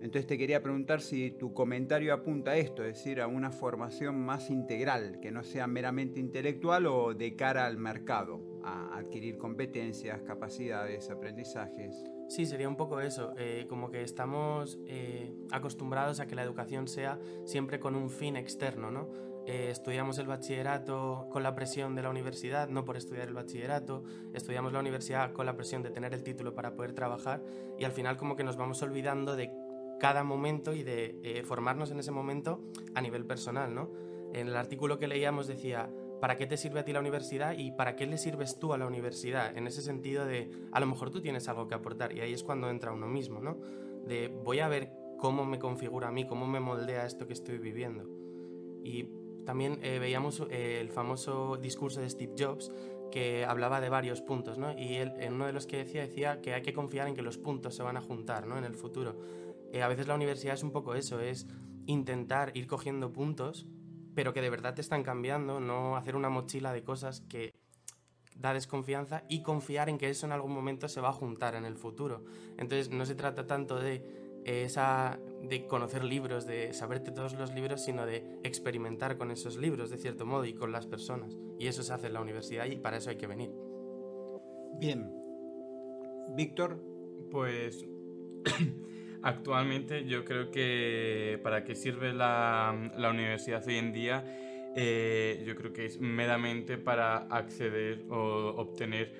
Entonces 0.00 0.26
te 0.26 0.38
quería 0.38 0.62
preguntar 0.62 1.02
si 1.02 1.30
tu 1.30 1.52
comentario 1.52 2.14
apunta 2.14 2.52
a 2.52 2.56
esto, 2.56 2.84
es 2.84 2.96
decir, 2.96 3.20
a 3.20 3.26
una 3.26 3.50
formación 3.50 4.18
más 4.18 4.48
integral, 4.50 5.20
que 5.20 5.30
no 5.30 5.42
sea 5.42 5.66
meramente 5.66 6.20
intelectual 6.20 6.86
o 6.86 7.12
de 7.12 7.36
cara 7.36 7.66
al 7.66 7.76
mercado, 7.76 8.55
a 8.66 8.98
adquirir 8.98 9.38
competencias, 9.38 10.22
capacidades, 10.22 11.08
aprendizajes. 11.10 12.04
Sí, 12.28 12.44
sería 12.44 12.68
un 12.68 12.76
poco 12.76 13.00
eso, 13.00 13.32
eh, 13.38 13.66
como 13.68 13.90
que 13.90 14.02
estamos 14.02 14.78
eh, 14.86 15.32
acostumbrados 15.52 16.18
a 16.18 16.26
que 16.26 16.34
la 16.34 16.42
educación 16.42 16.88
sea 16.88 17.20
siempre 17.44 17.78
con 17.78 17.94
un 17.94 18.10
fin 18.10 18.36
externo, 18.36 18.90
¿no? 18.90 19.08
Eh, 19.46 19.68
estudiamos 19.70 20.18
el 20.18 20.26
bachillerato 20.26 21.28
con 21.30 21.44
la 21.44 21.54
presión 21.54 21.94
de 21.94 22.02
la 22.02 22.10
universidad, 22.10 22.68
no 22.68 22.84
por 22.84 22.96
estudiar 22.96 23.28
el 23.28 23.34
bachillerato, 23.34 24.02
estudiamos 24.34 24.72
la 24.72 24.80
universidad 24.80 25.32
con 25.32 25.46
la 25.46 25.54
presión 25.54 25.84
de 25.84 25.90
tener 25.90 26.12
el 26.14 26.24
título 26.24 26.52
para 26.52 26.74
poder 26.74 26.92
trabajar 26.94 27.44
y 27.78 27.84
al 27.84 27.92
final 27.92 28.16
como 28.16 28.34
que 28.34 28.42
nos 28.42 28.56
vamos 28.56 28.82
olvidando 28.82 29.36
de 29.36 29.52
cada 30.00 30.24
momento 30.24 30.74
y 30.74 30.82
de 30.82 31.44
formarnos 31.46 31.92
en 31.92 32.00
ese 32.00 32.10
momento 32.10 32.60
a 32.96 33.00
nivel 33.00 33.24
personal, 33.24 33.72
¿no? 33.72 33.92
En 34.34 34.48
el 34.48 34.56
artículo 34.56 34.98
que 34.98 35.06
leíamos 35.06 35.46
decía, 35.46 35.88
¿para 36.20 36.36
qué 36.36 36.46
te 36.46 36.56
sirve 36.56 36.80
a 36.80 36.84
ti 36.84 36.92
la 36.92 37.00
universidad 37.00 37.56
y 37.56 37.72
para 37.72 37.96
qué 37.96 38.06
le 38.06 38.18
sirves 38.18 38.58
tú 38.58 38.72
a 38.72 38.78
la 38.78 38.86
universidad? 38.86 39.56
En 39.56 39.66
ese 39.66 39.82
sentido 39.82 40.24
de, 40.26 40.50
a 40.72 40.80
lo 40.80 40.86
mejor 40.86 41.10
tú 41.10 41.20
tienes 41.20 41.48
algo 41.48 41.68
que 41.68 41.74
aportar 41.74 42.12
y 42.12 42.20
ahí 42.20 42.32
es 42.32 42.42
cuando 42.42 42.70
entra 42.70 42.92
uno 42.92 43.06
mismo, 43.06 43.40
¿no? 43.40 43.58
De 44.06 44.28
voy 44.28 44.60
a 44.60 44.68
ver 44.68 44.92
cómo 45.18 45.44
me 45.44 45.58
configura 45.58 46.08
a 46.08 46.12
mí, 46.12 46.26
cómo 46.26 46.46
me 46.46 46.60
moldea 46.60 47.06
esto 47.06 47.26
que 47.26 47.32
estoy 47.32 47.58
viviendo. 47.58 48.08
Y 48.84 49.08
también 49.44 49.78
eh, 49.82 49.98
veíamos 49.98 50.42
eh, 50.50 50.78
el 50.80 50.90
famoso 50.90 51.56
discurso 51.56 52.00
de 52.00 52.10
Steve 52.10 52.34
Jobs 52.38 52.70
que 53.10 53.44
hablaba 53.44 53.80
de 53.80 53.88
varios 53.88 54.20
puntos, 54.20 54.58
¿no? 54.58 54.76
Y 54.76 54.96
él, 54.96 55.12
en 55.18 55.34
uno 55.34 55.46
de 55.46 55.52
los 55.52 55.66
que 55.66 55.78
decía, 55.78 56.02
decía 56.02 56.40
que 56.40 56.54
hay 56.54 56.62
que 56.62 56.72
confiar 56.72 57.08
en 57.08 57.14
que 57.14 57.22
los 57.22 57.38
puntos 57.38 57.74
se 57.74 57.82
van 57.82 57.96
a 57.96 58.00
juntar, 58.00 58.46
¿no? 58.46 58.58
En 58.58 58.64
el 58.64 58.74
futuro. 58.74 59.16
Eh, 59.72 59.82
a 59.82 59.88
veces 59.88 60.06
la 60.06 60.14
universidad 60.14 60.54
es 60.54 60.62
un 60.62 60.72
poco 60.72 60.94
eso, 60.94 61.20
es 61.20 61.46
intentar 61.86 62.50
ir 62.54 62.66
cogiendo 62.66 63.12
puntos, 63.12 63.66
pero 64.16 64.32
que 64.32 64.40
de 64.40 64.50
verdad 64.50 64.74
te 64.74 64.80
están 64.80 65.04
cambiando, 65.04 65.60
no 65.60 65.96
hacer 65.96 66.16
una 66.16 66.30
mochila 66.30 66.72
de 66.72 66.82
cosas 66.82 67.20
que 67.20 67.54
da 68.34 68.54
desconfianza 68.54 69.24
y 69.28 69.42
confiar 69.42 69.90
en 69.90 69.98
que 69.98 70.08
eso 70.08 70.24
en 70.24 70.32
algún 70.32 70.52
momento 70.52 70.88
se 70.88 71.02
va 71.02 71.10
a 71.10 71.12
juntar 71.12 71.54
en 71.54 71.66
el 71.66 71.76
futuro. 71.76 72.24
Entonces 72.56 72.90
no 72.90 73.04
se 73.04 73.14
trata 73.14 73.46
tanto 73.46 73.78
de 73.78 73.96
eh, 74.46 74.62
esa 74.64 75.20
de 75.42 75.66
conocer 75.66 76.02
libros, 76.02 76.46
de 76.46 76.72
saberte 76.72 77.10
todos 77.10 77.34
los 77.34 77.54
libros, 77.54 77.84
sino 77.84 78.06
de 78.06 78.40
experimentar 78.42 79.18
con 79.18 79.30
esos 79.30 79.58
libros 79.58 79.90
de 79.90 79.98
cierto 79.98 80.24
modo 80.24 80.46
y 80.46 80.54
con 80.54 80.72
las 80.72 80.86
personas. 80.86 81.36
Y 81.58 81.66
eso 81.66 81.82
se 81.82 81.92
hace 81.92 82.06
en 82.06 82.14
la 82.14 82.22
universidad 82.22 82.64
y 82.64 82.76
para 82.76 82.96
eso 82.96 83.10
hay 83.10 83.16
que 83.16 83.26
venir. 83.26 83.52
Bien. 84.78 85.12
Víctor. 86.34 86.82
Pues 87.30 87.84
actualmente 89.22 90.04
yo 90.06 90.24
creo 90.24 90.50
que 90.50 91.38
para 91.42 91.64
qué 91.64 91.74
sirve 91.74 92.12
la, 92.12 92.92
la 92.96 93.10
universidad 93.10 93.66
hoy 93.66 93.76
en 93.76 93.92
día 93.92 94.24
eh, 94.78 95.42
yo 95.46 95.56
creo 95.56 95.72
que 95.72 95.86
es 95.86 95.98
meramente 95.98 96.76
para 96.76 97.16
acceder 97.30 98.04
o 98.10 98.52
obtener 98.58 99.10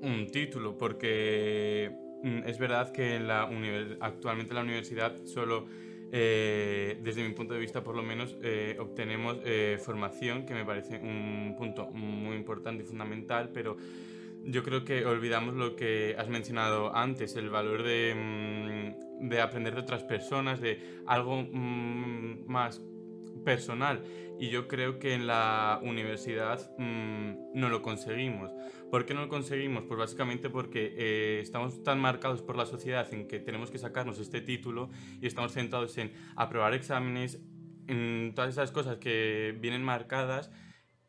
un 0.00 0.30
título, 0.30 0.78
porque 0.78 1.92
mm, 2.22 2.38
es 2.46 2.58
verdad 2.58 2.90
que 2.90 3.20
la 3.20 3.42
actualmente 4.00 4.52
en 4.52 4.56
la 4.56 4.62
universidad 4.62 5.22
solo, 5.24 5.66
eh, 6.10 6.98
desde 7.02 7.22
mi 7.22 7.34
punto 7.34 7.52
de 7.52 7.60
vista 7.60 7.84
por 7.84 7.94
lo 7.94 8.02
menos, 8.02 8.38
eh, 8.42 8.78
obtenemos 8.80 9.40
formación, 9.84 10.46
que 10.46 10.54
me 10.54 10.64
parece 10.64 10.96
un 10.96 11.54
punto 11.58 11.90
muy 11.90 12.34
importante 12.34 12.82
y 12.82 12.86
fundamental, 12.86 13.50
pero 13.52 13.76
yo 14.44 14.62
creo 14.62 14.84
que 14.84 15.04
olvidamos 15.06 15.54
lo 15.54 15.76
que 15.76 16.14
has 16.18 16.28
mencionado 16.28 16.94
antes, 16.94 17.36
el 17.36 17.50
valor 17.50 17.82
de, 17.82 18.14
mm, 18.14 19.28
de 19.28 19.40
aprender 19.40 19.74
de 19.74 19.80
otras 19.80 20.02
personas, 20.04 20.60
de 20.60 21.00
algo 21.06 21.42
mm, 21.42 22.46
más 22.46 22.80
personal 23.44 24.02
y 24.38 24.48
yo 24.48 24.66
creo 24.66 24.98
que 24.98 25.14
en 25.14 25.26
la 25.26 25.80
universidad 25.82 26.70
mm, 26.78 27.52
no 27.54 27.68
lo 27.68 27.82
conseguimos. 27.82 28.52
¿Por 28.90 29.06
qué 29.06 29.14
no 29.14 29.22
lo 29.22 29.28
conseguimos? 29.28 29.84
Pues 29.84 29.98
básicamente 29.98 30.50
porque 30.50 30.94
eh, 30.96 31.40
estamos 31.40 31.82
tan 31.82 32.00
marcados 32.00 32.42
por 32.42 32.56
la 32.56 32.66
sociedad 32.66 33.12
en 33.12 33.28
que 33.28 33.38
tenemos 33.38 33.70
que 33.70 33.78
sacarnos 33.78 34.18
este 34.18 34.40
título 34.40 34.90
y 35.20 35.26
estamos 35.26 35.52
centrados 35.52 35.96
en 35.98 36.12
aprobar 36.36 36.74
exámenes, 36.74 37.40
en 37.86 38.32
todas 38.34 38.50
esas 38.50 38.72
cosas 38.72 38.98
que 38.98 39.56
vienen 39.60 39.82
marcadas 39.82 40.50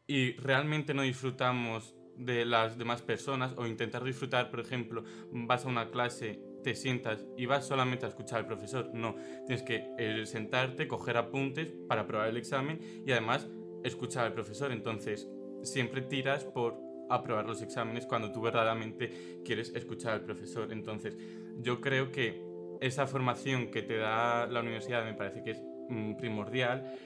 y 0.07 0.33
realmente 0.33 0.93
no 0.93 1.01
disfrutamos 1.01 1.95
de 2.17 2.45
las 2.45 2.77
demás 2.77 3.01
personas 3.01 3.53
o 3.57 3.65
intentar 3.65 4.03
disfrutar, 4.03 4.49
por 4.49 4.59
ejemplo, 4.59 5.03
vas 5.31 5.65
a 5.65 5.69
una 5.69 5.89
clase 5.91 6.39
te 6.65 6.73
sientas 6.73 7.27
y 7.37 7.45
vas 7.45 7.67
solamente 7.67 8.07
a 8.07 8.09
escuchar 8.09 8.39
al 8.39 8.47
profesor. 8.47 8.89
No, 8.91 9.15
tienes 9.45 9.61
que 9.61 9.87
eh, 9.99 10.25
sentarte, 10.25 10.87
coger 10.87 11.15
apuntes 11.15 11.71
para 11.87 12.01
aprobar 12.01 12.27
el 12.27 12.37
examen 12.37 12.79
y 13.05 13.11
además 13.11 13.47
escuchar 13.83 14.25
al 14.25 14.33
profesor. 14.33 14.71
Entonces, 14.71 15.29
siempre 15.61 16.01
tiras 16.01 16.43
por 16.43 16.79
aprobar 17.07 17.45
los 17.45 17.61
exámenes 17.61 18.07
cuando 18.07 18.31
tú 18.31 18.41
verdaderamente 18.41 19.41
quieres 19.45 19.75
escuchar 19.75 20.13
al 20.13 20.21
profesor. 20.23 20.73
Entonces, 20.73 21.15
yo 21.59 21.81
creo 21.81 22.11
que 22.11 22.43
esa 22.81 23.05
formación 23.05 23.69
que 23.69 23.83
te 23.83 23.97
da 23.97 24.47
la 24.47 24.61
universidad 24.61 25.05
me 25.05 25.13
parece 25.13 25.43
que 25.43 25.51
es 25.51 25.61
mm, 25.89 26.15
primordial. 26.15 26.97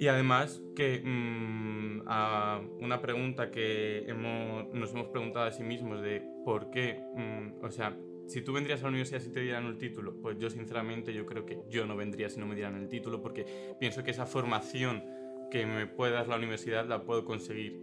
Y 0.00 0.08
además 0.08 0.62
que 0.74 1.02
mm, 1.04 2.04
a 2.06 2.62
una 2.80 3.02
pregunta 3.02 3.50
que 3.50 3.98
hemos, 4.08 4.72
nos 4.72 4.94
hemos 4.94 5.08
preguntado 5.08 5.44
a 5.44 5.52
sí 5.52 5.62
mismos 5.62 6.00
de 6.00 6.22
por 6.42 6.70
qué, 6.70 7.04
mm, 7.14 7.62
o 7.62 7.70
sea, 7.70 7.94
si 8.26 8.40
tú 8.40 8.54
vendrías 8.54 8.80
a 8.80 8.84
la 8.84 8.88
universidad 8.88 9.20
si 9.20 9.30
te 9.30 9.40
dieran 9.40 9.66
el 9.66 9.76
título, 9.76 10.18
pues 10.22 10.38
yo 10.38 10.48
sinceramente 10.48 11.12
yo 11.12 11.26
creo 11.26 11.44
que 11.44 11.58
yo 11.68 11.84
no 11.84 11.96
vendría 11.96 12.30
si 12.30 12.40
no 12.40 12.46
me 12.46 12.54
dieran 12.54 12.76
el 12.76 12.88
título 12.88 13.20
porque 13.20 13.44
pienso 13.78 14.02
que 14.02 14.12
esa 14.12 14.24
formación 14.24 15.04
que 15.50 15.66
me 15.66 15.86
puede 15.86 16.12
dar 16.12 16.28
la 16.28 16.36
universidad 16.36 16.86
la 16.86 17.04
puedo 17.04 17.26
conseguir 17.26 17.78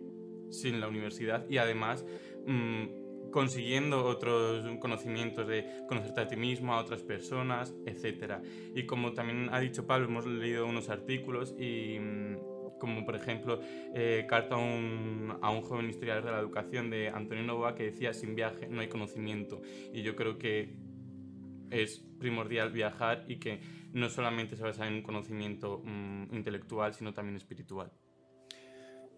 sin 0.50 0.80
la 0.80 0.88
universidad. 0.88 1.48
Y 1.48 1.60
además 1.60 2.04
mm, 2.48 2.97
consiguiendo 3.32 4.06
otros 4.06 4.66
conocimientos 4.80 5.48
de 5.48 5.86
conocerte 5.88 6.22
a 6.22 6.28
ti 6.28 6.36
mismo, 6.36 6.74
a 6.74 6.80
otras 6.80 7.04
personas, 7.04 7.74
etc. 7.86 8.36
Y 8.76 8.86
como 8.86 9.14
también 9.14 9.50
ha 9.52 9.60
dicho 9.60 9.86
Pablo, 9.86 10.08
hemos 10.08 10.26
leído 10.26 10.66
unos 10.66 10.90
artículos 10.90 11.56
y... 11.58 12.00
Mm, 12.00 12.58
como 12.80 13.06
por 13.06 13.16
ejemplo 13.16 13.60
eh, 13.96 14.26
Carta 14.30 14.56
a 14.56 14.58
un, 14.60 15.36
a 15.42 15.50
un, 15.50 15.62
joven 15.62 15.90
historiador 15.90 16.26
de 16.26 16.32
la 16.32 16.40
educación 16.40 16.90
de 16.90 17.10
Antonio 17.10 17.44
Novoa 17.44 17.76
que 17.76 17.86
decía 17.86 18.14
sin 18.14 18.36
viaje 18.36 18.68
no 18.68 18.82
hay 18.82 18.88
conocimiento 18.88 19.62
y 19.94 20.04
yo 20.04 20.16
creo 20.16 20.38
que 20.38 20.76
es 21.72 22.00
primordial 22.20 22.72
viajar 22.72 23.26
y 23.28 23.38
que 23.38 23.60
no 23.94 24.10
solamente 24.10 24.56
se 24.56 24.64
basa 24.64 24.88
en 24.88 24.96
un 24.96 25.02
conocimiento 25.02 25.82
mm, 25.84 26.36
intelectual 26.36 26.94
sino 26.94 27.14
también 27.14 27.36
espiritual. 27.36 27.92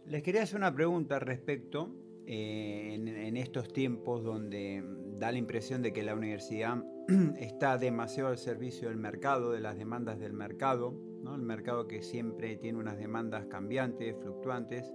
Les 0.05 0.23
quería 0.23 0.43
hacer 0.43 0.57
una 0.57 0.73
pregunta 0.73 1.15
al 1.15 1.21
respecto 1.21 1.93
eh, 2.31 2.93
en, 2.93 3.37
estos 3.37 3.73
tiempos 3.73 4.23
donde 4.23 4.83
da 5.17 5.31
la 5.31 5.39
impresión 5.39 5.81
de 5.81 5.91
que 5.91 6.03
la 6.03 6.13
universidad 6.13 6.83
está 7.39 7.79
demasiado 7.79 8.29
al 8.29 8.37
servicio 8.37 8.89
del 8.89 8.97
mercado, 8.97 9.51
de 9.51 9.59
las 9.59 9.79
demandas 9.79 10.19
del 10.19 10.33
mercado, 10.33 10.93
el 11.25 11.41
mercado 11.41 11.87
que 11.87 12.03
siempre 12.03 12.55
tiene 12.57 12.77
unas 12.77 12.99
demandas 12.99 13.47
cambiantes, 13.47 14.15
fluctuantes. 14.21 14.93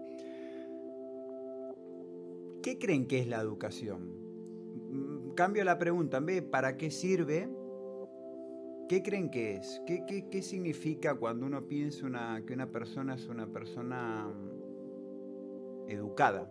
¿Qué 2.63 2.79
creen 2.79 3.09
que 3.09 3.19
es 3.19 3.27
la 3.27 3.41
educación? 3.41 4.13
Mm, 4.93 5.35
cambio 5.35 5.65
la 5.65 5.77
pregunta, 5.77 6.19
en 6.19 6.51
¿para 6.51 6.77
qué 6.77 6.93
sirve? 6.93 7.49
¿Qué 8.89 9.03
creen 9.03 9.29
que 9.29 9.57
es? 9.57 9.83
¿Qué, 9.87 10.41
significa 10.41 11.17
cuando 11.17 11.47
uno 11.47 11.67
piensa 11.67 12.07
que 12.47 12.55
una 12.55 12.71
persona 12.71 13.17
es 13.17 13.27
una 13.27 13.49
persona 13.49 14.29
mm, 14.29 15.91
educada? 15.91 16.49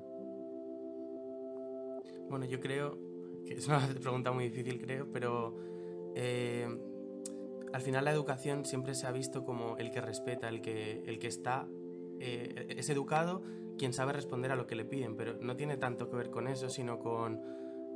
Bueno, 2.34 2.48
yo 2.48 2.60
creo 2.60 2.98
que 3.46 3.54
es 3.54 3.68
una 3.68 3.78
pregunta 4.02 4.32
muy 4.32 4.46
difícil, 4.46 4.82
creo, 4.82 5.06
pero 5.14 5.56
eh, 6.16 6.68
al 7.72 7.82
final 7.84 8.06
la 8.06 8.12
educación 8.12 8.66
siempre 8.66 8.96
se 8.96 9.06
ha 9.06 9.12
visto 9.12 9.46
como 9.46 9.78
el 9.78 9.92
que 9.92 10.02
respeta, 10.02 10.50
el 10.50 10.60
que, 10.60 11.04
el 11.06 11.20
que 11.20 11.28
está, 11.28 11.68
eh, 12.20 12.74
es 12.76 12.90
educado, 12.90 13.44
quien 13.78 13.94
sabe 13.94 14.14
responder 14.14 14.52
a 14.52 14.56
lo 14.56 14.66
que 14.66 14.74
le 14.74 14.84
piden, 14.84 15.16
pero 15.16 15.36
no 15.42 15.56
tiene 15.56 15.78
tanto 15.78 16.10
que 16.10 16.16
ver 16.16 16.32
con 16.32 16.48
eso, 16.48 16.70
sino 16.70 16.98
con 16.98 17.40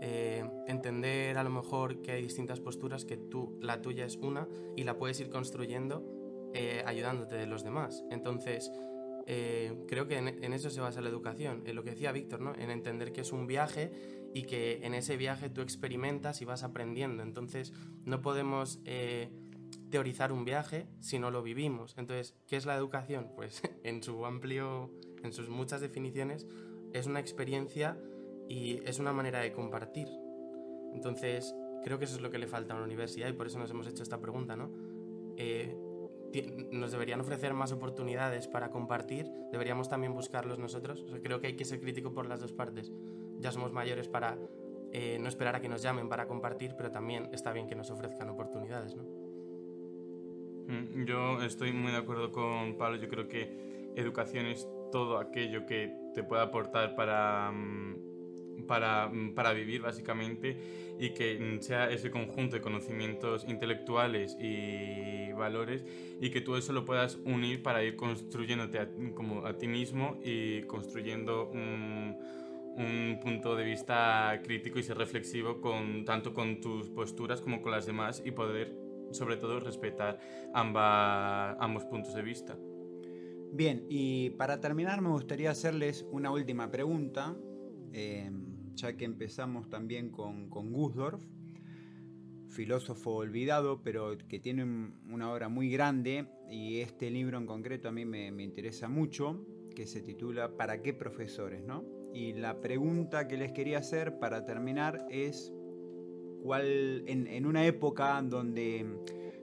eh, 0.01 0.47
entender 0.67 1.39
a 1.39 1.43
lo 1.43 1.49
mejor 1.49 2.03
que 2.03 2.11
hay 2.11 2.21
distintas 2.21 2.59
posturas, 2.59 3.05
que 3.05 3.17
tú, 3.17 3.57
la 3.59 3.81
tuya 3.81 4.05
es 4.05 4.17
una 4.17 4.47
y 4.75 4.83
la 4.83 4.99
puedes 4.99 5.19
ir 5.19 5.31
construyendo 5.31 6.13
ayudándote 6.85 7.35
de 7.35 7.45
los 7.45 7.63
demás. 7.63 8.03
Entonces, 8.09 8.71
creo 9.87 10.07
que 10.07 10.17
en, 10.17 10.53
eso 10.53 10.69
se 10.69 10.79
basa 10.79 11.01
la 11.01 11.09
educación, 11.09 11.63
en 11.65 11.75
lo 11.75 11.83
que 11.83 11.91
decía 11.91 12.11
Víctor, 12.11 12.39
¿no? 12.41 12.55
en 12.55 12.71
entender 12.71 13.11
que 13.11 13.21
es 13.21 13.31
un 13.31 13.45
viaje 13.45 13.91
y 14.33 14.43
que 14.43 14.79
en 14.83 14.93
ese 14.93 15.17
viaje 15.17 15.49
tú 15.49 15.61
experimentas 15.61 16.41
y 16.41 16.45
vas 16.45 16.63
aprendiendo. 16.63 17.23
Entonces, 17.23 17.73
no 18.05 18.21
podemos 18.21 18.79
teorizar 19.89 20.31
un 20.31 20.45
viaje 20.45 20.87
si 20.99 21.19
no 21.19 21.31
lo 21.31 21.43
vivimos. 21.43 21.95
Entonces, 21.97 22.35
¿qué 22.47 22.57
es 22.57 22.65
la 22.65 22.75
educación? 22.75 23.31
Pues 23.35 23.61
en 23.83 24.03
su 24.03 24.25
amplio, 24.25 24.91
en 25.23 25.33
sus 25.33 25.49
muchas 25.49 25.81
definiciones, 25.81 26.47
es 26.93 27.07
una 27.07 27.19
experiencia 27.19 27.97
y 28.49 28.79
es 28.85 28.99
una 28.99 29.13
manera 29.13 29.39
de 29.39 29.51
compartir. 29.51 30.07
Entonces, 30.93 31.53
creo 31.83 31.99
que 31.99 32.05
eso 32.05 32.15
es 32.15 32.21
lo 32.21 32.31
que 32.31 32.37
le 32.37 32.47
falta 32.47 32.73
a 32.73 32.77
una 32.77 32.85
universidad 32.85 33.27
y 33.29 33.33
por 33.33 33.47
eso 33.47 33.59
nos 33.59 33.69
hemos 33.71 33.87
hecho 33.87 34.03
esta 34.03 34.19
pregunta, 34.19 34.55
¿no? 34.55 34.71
Eh, 35.37 35.75
nos 36.71 36.91
deberían 36.91 37.19
ofrecer 37.21 37.53
más 37.53 37.71
oportunidades 37.71 38.47
para 38.47 38.69
compartir, 38.69 39.29
deberíamos 39.51 39.89
también 39.89 40.13
buscarlos 40.13 40.59
nosotros. 40.59 41.05
creo 41.23 41.39
que 41.39 41.47
hay 41.47 41.55
que 41.55 41.65
ser 41.65 41.79
crítico 41.79 42.13
por 42.13 42.27
las 42.27 42.39
dos 42.39 42.53
partes. 42.53 42.91
Ya 43.39 43.51
somos 43.51 43.71
mayores 43.71 44.07
para 44.07 44.37
eh, 44.91 45.17
no 45.19 45.27
esperar 45.27 45.55
a 45.55 45.61
que 45.61 45.69
nos 45.69 45.81
llamen 45.81 46.09
para 46.09 46.27
compartir, 46.27 46.75
pero 46.77 46.91
también 46.91 47.29
está 47.33 47.51
bien 47.53 47.67
que 47.67 47.75
nos 47.75 47.91
ofrezcan 47.91 48.29
oportunidades, 48.29 48.95
¿no? 48.95 49.03
Mm, 50.67 51.05
yo 51.05 51.41
estoy 51.41 51.71
muy 51.71 51.91
de 51.91 51.97
acuerdo 51.97 52.31
con 52.31 52.77
Pablo. 52.77 52.97
Yo 52.97 53.07
creo 53.07 53.27
que 53.27 53.91
educación 53.95 54.45
es 54.47 54.67
todo 54.91 55.17
aquello 55.17 55.65
que 55.65 55.93
te 56.13 56.23
pueda 56.23 56.43
aportar 56.43 56.95
para, 56.95 57.51
mm, 57.51 58.06
para, 58.67 59.07
mm, 59.07 59.33
para 59.33 59.53
vivir, 59.53 59.81
básicamente, 59.81 60.57
y 60.99 61.11
que 61.11 61.57
sea 61.61 61.89
ese 61.89 62.11
conjunto 62.11 62.57
de 62.57 62.61
conocimientos 62.61 63.45
intelectuales 63.47 64.37
y 64.39 65.31
valores, 65.33 65.83
y 66.21 66.29
que 66.29 66.41
tú 66.41 66.55
eso 66.55 66.73
lo 66.73 66.85
puedas 66.85 67.15
unir 67.25 67.63
para 67.63 67.83
ir 67.83 67.95
construyéndote 67.95 68.79
a, 68.79 68.89
como 69.15 69.45
a 69.45 69.57
ti 69.57 69.67
mismo 69.67 70.19
y 70.23 70.63
construyendo 70.63 71.49
un, 71.49 72.17
un 72.77 73.19
punto 73.21 73.55
de 73.55 73.63
vista 73.63 74.39
crítico 74.43 74.77
y 74.77 74.83
ser 74.83 74.97
reflexivo 74.97 75.59
con, 75.59 76.05
tanto 76.05 76.33
con 76.33 76.61
tus 76.61 76.89
posturas 76.89 77.41
como 77.41 77.61
con 77.61 77.71
las 77.71 77.85
demás 77.85 78.21
y 78.23 78.31
poder 78.31 78.87
sobre 79.11 79.37
todo 79.37 79.59
respetar 79.59 80.19
ambos 80.53 81.85
puntos 81.85 82.13
de 82.13 82.21
vista. 82.21 82.57
Bien, 83.51 83.85
y 83.89 84.31
para 84.31 84.59
terminar 84.59 85.01
me 85.01 85.09
gustaría 85.09 85.51
hacerles 85.51 86.05
una 86.11 86.31
última 86.31 86.69
pregunta 86.69 87.35
eh, 87.93 88.29
ya 88.77 88.95
que 88.95 89.05
empezamos 89.05 89.69
también 89.69 90.09
con, 90.09 90.49
con 90.49 90.71
Gusdorf, 90.71 91.23
filósofo 92.49 93.15
olvidado, 93.15 93.81
pero 93.83 94.17
que 94.17 94.39
tiene 94.39 94.63
una 95.09 95.31
obra 95.31 95.49
muy 95.49 95.69
grande 95.69 96.27
y 96.49 96.79
este 96.79 97.09
libro 97.11 97.37
en 97.37 97.45
concreto 97.45 97.89
a 97.89 97.91
mí 97.91 98.05
me, 98.05 98.31
me 98.31 98.43
interesa 98.43 98.87
mucho, 98.87 99.45
que 99.75 99.85
se 99.85 100.01
titula 100.01 100.55
¿Para 100.55 100.81
qué 100.81 100.93
profesores? 100.93 101.63
¿no? 101.63 101.83
Y 102.13 102.33
la 102.33 102.61
pregunta 102.61 103.27
que 103.27 103.37
les 103.37 103.51
quería 103.51 103.79
hacer 103.79 104.19
para 104.19 104.45
terminar 104.45 105.05
es, 105.09 105.51
¿cuál, 106.41 107.03
en, 107.07 107.27
en 107.27 107.45
una 107.45 107.65
época 107.65 108.21
donde 108.21 108.85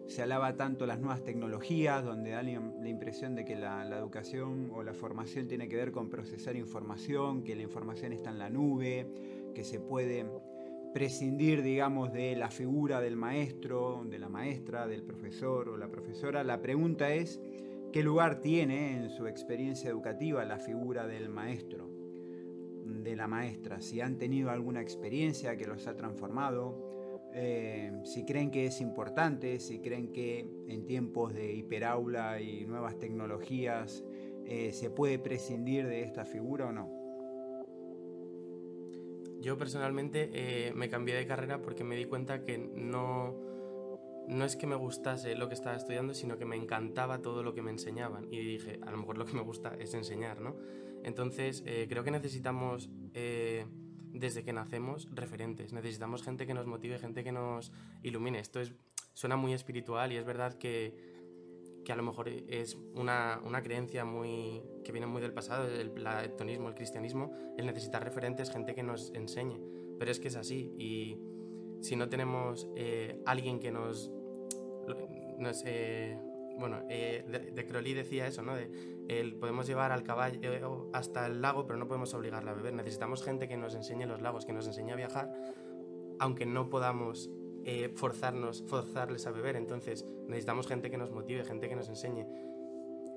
se 0.07 0.23
alaba 0.23 0.57
tanto 0.57 0.87
las 0.87 1.01
nuevas 1.01 1.25
tecnologías, 1.25 2.05
donde 2.05 2.31
da 2.31 2.43
la 2.43 2.89
impresión 2.89 3.35
de 3.35 3.45
que 3.45 3.57
la, 3.57 3.87
educación 3.97 4.71
o 4.75 4.83
la 4.83 4.93
formación 4.93 5.49
tiene 5.49 5.69
que 5.69 5.77
ver 5.77 5.93
con 5.93 6.11
procesar 6.11 6.57
información, 6.57 7.43
que 7.43 7.57
la 7.57 7.63
información 7.63 8.13
está 8.13 8.31
en 8.31 8.39
la 8.39 8.51
nube, 8.51 9.07
que 9.55 9.65
se 9.65 9.81
puede 9.81 10.27
prescindir, 10.93 11.63
digamos, 11.63 12.13
de 12.13 12.37
la 12.37 12.51
figura 12.51 13.01
del 13.01 13.17
maestro, 13.17 14.05
de 14.05 14.19
la 14.19 14.29
maestra, 14.29 14.87
del 14.87 15.03
profesor 15.03 15.69
o 15.69 15.77
la 15.77 15.89
profesora. 15.89 16.45
La 16.45 16.61
pregunta 16.61 17.13
es, 17.13 17.41
¿qué 17.93 18.03
lugar 18.03 18.41
tiene 18.41 18.97
en 18.97 19.11
su 19.11 19.27
experiencia 19.27 19.91
educativa 19.91 20.45
la 20.45 20.59
figura 20.59 21.07
del 21.07 21.31
maestro, 21.31 21.89
de 22.85 23.17
la 23.17 23.27
maestra? 23.27 23.81
Si 23.81 24.01
han 24.01 24.19
tenido 24.19 24.51
alguna 24.51 24.83
experiencia 24.83 25.57
que 25.57 25.67
los 25.67 25.87
ha 25.89 25.97
transformado, 25.97 26.84
eh, 27.35 27.93
si 28.05 28.25
creen 28.25 28.51
que 28.51 28.67
es 28.67 28.81
importante, 28.81 29.59
si 29.59 29.81
creen 29.81 30.13
que 30.13 30.49
en 30.69 30.87
tiempos 30.87 31.35
de 31.35 31.53
hiperaula 31.53 32.41
y 32.41 32.65
nuevas 32.65 32.99
tecnologías 32.99 34.05
eh, 34.47 34.73
se 34.73 34.91
puede 34.91 35.19
prescindir 35.19 35.87
de 35.87 36.03
esta 36.03 36.25
figura 36.25 36.67
o 36.67 36.73
no. 36.73 36.89
Yo 39.41 39.59
personalmente 39.59 40.31
eh, 40.33 40.73
me 40.75 40.89
cambié 40.89 41.15
de 41.17 41.27
carrera 41.27 41.61
porque 41.61 41.83
me 41.83 41.97
di 41.97 42.05
cuenta 42.05 42.45
que 42.45 42.57
no, 42.57 43.35
no 44.29 44.45
es 44.45 44.55
que 44.57 44.67
me 44.67 44.77
gustase 44.77 45.35
lo 45.35 45.49
que 45.49 45.55
estaba 45.55 45.77
estudiando, 45.77 46.15
sino 46.15 46.39
que 46.39 46.45
me 46.45 46.57
encantaba 46.57 47.21
todo 47.21 47.43
lo 47.43 47.53
que 47.53 47.63
me 47.63 47.71
enseñaban. 47.71 48.27
Y 48.31 48.39
dije, 48.39 48.79
a 48.83 48.91
lo 48.91 48.99
mejor 48.99 49.19
lo 49.19 49.27
que 49.27 49.35
me 49.35 49.43
gusta 49.43 49.75
es 49.79 49.93
enseñar, 49.93 50.41
¿no? 50.41 50.57
Entonces, 51.03 51.63
eh, 51.67 51.87
creo 51.89 52.05
que 52.05 52.11
necesitamos, 52.11 52.89
desde 54.15 54.45
que 54.45 54.53
nacemos, 54.53 55.09
referentes. 55.13 55.73
Necesitamos 55.73 56.23
gente 56.23 56.47
que 56.47 56.55
nos 56.55 56.67
motive, 56.67 56.99
gente 56.99 57.23
que 57.23 57.33
nos 57.33 57.73
ilumine. 58.03 58.39
Esto 58.39 58.61
es, 58.61 58.73
suena 59.13 59.37
muy 59.37 59.53
espiritual 59.53 60.13
y 60.13 60.17
es 60.17 60.25
verdad 60.25 60.55
que 60.55 61.13
que 61.85 61.93
a 61.93 61.97
lo 61.97 62.03
mejor 62.03 62.29
es 62.29 62.79
una, 62.95 63.41
una, 63.45 63.63
creencia 63.63 64.07
muy 64.07 64.63
que 64.85 64.91
viene 64.91 65.07
muy 65.07 65.21
del 65.21 65.35
pasado, 65.35 65.69
el 65.69 65.91
platonismo, 65.91 66.69
el 66.69 66.75
cristianismo, 66.75 67.31
el 67.59 67.67
necesitar 67.67 68.03
referentes, 68.03 68.51
gente 68.51 68.75
que 68.75 68.83
nos 68.83 69.13
enseñe. 69.15 69.61
Pero 69.99 70.11
es 70.11 70.19
que 70.19 70.29
es 70.29 70.37
así 70.37 70.73
y 70.79 71.19
si 71.83 71.95
no 71.95 72.09
tenemos 72.09 72.67
eh, 72.75 73.21
alguien 73.27 73.61
que 73.61 73.71
nos... 73.71 74.11
eh, 75.67 76.19
bueno, 76.59 76.83
eh, 76.89 77.51
de, 77.53 77.67
Crowley 77.67 77.95
decía 77.95 78.27
eso, 78.27 78.43
¿no? 78.43 78.55
Podemos 79.41 79.67
llevar 79.67 79.93
al 79.93 80.03
caballo 80.03 80.39
eh, 80.43 80.63
hasta 80.93 81.27
el 81.27 81.43
lago, 81.43 81.67
pero 81.67 81.79
no 81.79 81.87
podemos 81.87 82.15
obligarla 82.15 82.53
a 82.53 82.55
beber. 82.55 82.75
Necesitamos 82.75 83.23
gente 83.23 83.49
que 83.49 83.57
nos 83.57 83.75
enseñe 83.75 84.07
los 84.07 84.21
lagos, 84.21 84.45
que 84.47 84.53
nos 84.53 84.67
enseñe 84.67 84.93
a 84.93 84.97
viajar, 84.97 85.33
aunque 86.19 86.47
no 86.47 86.71
podamos 86.71 87.31
eh, 87.65 87.93
forzarnos, 87.95 88.65
forzarles 88.67 89.27
a 89.27 89.33
beber. 89.33 89.57
Entonces 89.57 90.05
necesitamos 90.29 90.67
gente 90.67 90.91
que 90.91 90.99
nos 90.99 91.11
motive, 91.11 91.45
gente 91.45 91.69
que 91.69 91.77
nos 91.77 91.89
enseñe. 91.89 92.27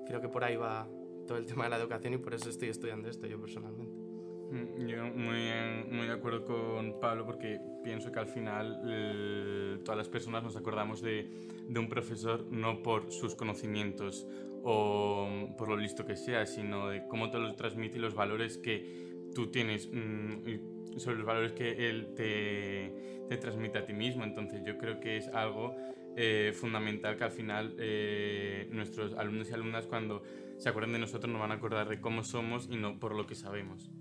Creo 0.06 0.22
que 0.22 0.30
por 0.30 0.44
ahí 0.44 0.56
va 0.56 0.88
todo 1.28 1.38
el 1.38 1.46
tema 1.46 1.66
de 1.66 1.70
la 1.72 1.78
educación 1.78 2.14
y 2.14 2.18
por 2.18 2.34
eso 2.34 2.50
estoy 2.50 2.70
estudiando 2.70 3.10
esto 3.10 3.28
yo 3.28 3.40
personalmente. 3.40 4.07
Mm, 4.52 4.88
yo 4.88 5.04
muy, 5.06 5.52
muy 5.92 6.08
de 6.08 6.14
acuerdo 6.14 6.46
con 6.46 7.00
Pablo 7.00 7.26
porque 7.26 7.60
pienso 7.84 8.12
que 8.12 8.20
al 8.20 8.28
final 8.28 8.82
eh, 8.88 9.78
todas 9.84 9.98
las 9.98 10.08
personas 10.08 10.44
nos 10.44 10.56
acordamos 10.56 11.02
de, 11.02 11.30
de, 11.68 11.80
un 11.80 11.90
profesor 11.90 12.46
no 12.50 12.82
por 12.82 13.12
sus 13.12 13.36
conocimientos 13.36 14.26
o 14.64 15.50
por 15.58 15.68
lo 15.70 15.78
listo 15.78 16.06
que 16.06 16.16
sea, 16.16 16.46
sino 16.46 16.90
de 16.90 17.08
cómo 17.08 17.30
te 17.30 17.40
lo 17.40 17.54
transmite 17.56 17.98
y 17.98 18.00
los 18.00 18.14
valores 18.14 18.58
que 18.58 19.30
tú 19.36 19.48
tienes 19.48 19.90
mm, 19.92 20.98
sobre 20.98 21.18
los 21.18 21.26
valores 21.26 21.52
que 21.52 21.90
él 21.90 22.14
te, 22.16 23.26
te 23.30 23.38
transmite 23.38 23.80
a 23.80 23.86
ti 23.86 23.94
mismo. 23.94 24.24
Entonces 24.24 24.62
yo 24.66 24.78
creo 24.78 25.00
que 25.00 25.18
es 25.18 25.28
algo 25.30 25.76
eh, 26.16 26.54
fundamental 26.56 27.18
que 27.18 27.24
al 27.26 27.32
final 27.32 27.76
eh, 27.78 28.70
nuestros 28.72 29.14
alumnos 29.14 29.50
y 29.50 29.54
alumnas 29.54 29.88
cuando 29.88 30.24
se 30.58 30.70
acuerden 30.70 30.94
de 30.94 31.00
nosotros 31.00 31.32
nos 31.32 31.40
van 31.40 31.52
a 31.52 31.56
acordar 31.56 31.88
de 31.90 32.02
cómo 32.02 32.24
somos 32.24 32.68
y 32.72 32.78
no 32.78 32.98
por 33.00 33.14
lo 33.14 33.28
que 33.28 33.36
sabemos. 33.36 33.92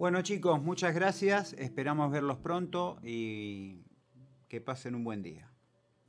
Bueno 0.00 0.22
chicos, 0.22 0.62
muchas 0.62 0.94
gracias. 0.94 1.52
Esperamos 1.58 2.10
verlos 2.10 2.38
pronto 2.38 2.98
y 3.02 3.82
que 4.48 4.62
pasen 4.62 4.94
un 4.94 5.04
buen 5.04 5.22
día. 5.22 5.52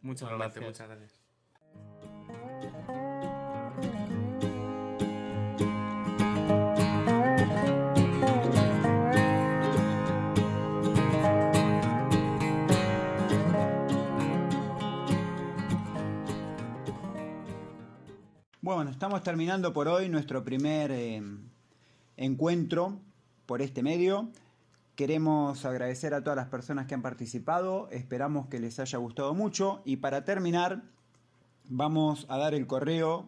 Muchas 0.02 0.30
gracias. 0.30 0.66
Muchas 0.66 0.88
gracias. 0.88 1.20
Bueno, 18.62 18.90
estamos 18.90 19.22
terminando 19.22 19.74
por 19.74 19.90
hoy 19.90 20.08
nuestro 20.08 20.46
primer 20.46 20.92
eh, 20.92 21.22
encuentro 22.16 23.02
por 23.52 23.62
este 23.62 23.84
medio. 23.84 24.32
Queremos 24.96 25.66
agradecer 25.66 26.14
a 26.14 26.24
todas 26.24 26.38
las 26.38 26.48
personas 26.48 26.88
que 26.88 26.94
han 26.94 27.02
participado, 27.02 27.90
esperamos 27.92 28.48
que 28.48 28.62
les 28.62 28.80
haya 28.80 28.98
gustado 28.98 29.34
mucho 29.34 29.82
y 29.84 29.98
para 29.98 30.24
terminar 30.24 30.84
vamos 31.66 32.26
a 32.30 32.38
dar 32.38 32.54
el 32.54 32.66
correo 32.66 33.26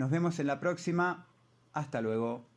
Nos 0.00 0.10
vemos 0.10 0.38
en 0.38 0.46
la 0.46 0.60
próxima. 0.60 1.26
Hasta 1.74 2.00
luego. 2.00 2.49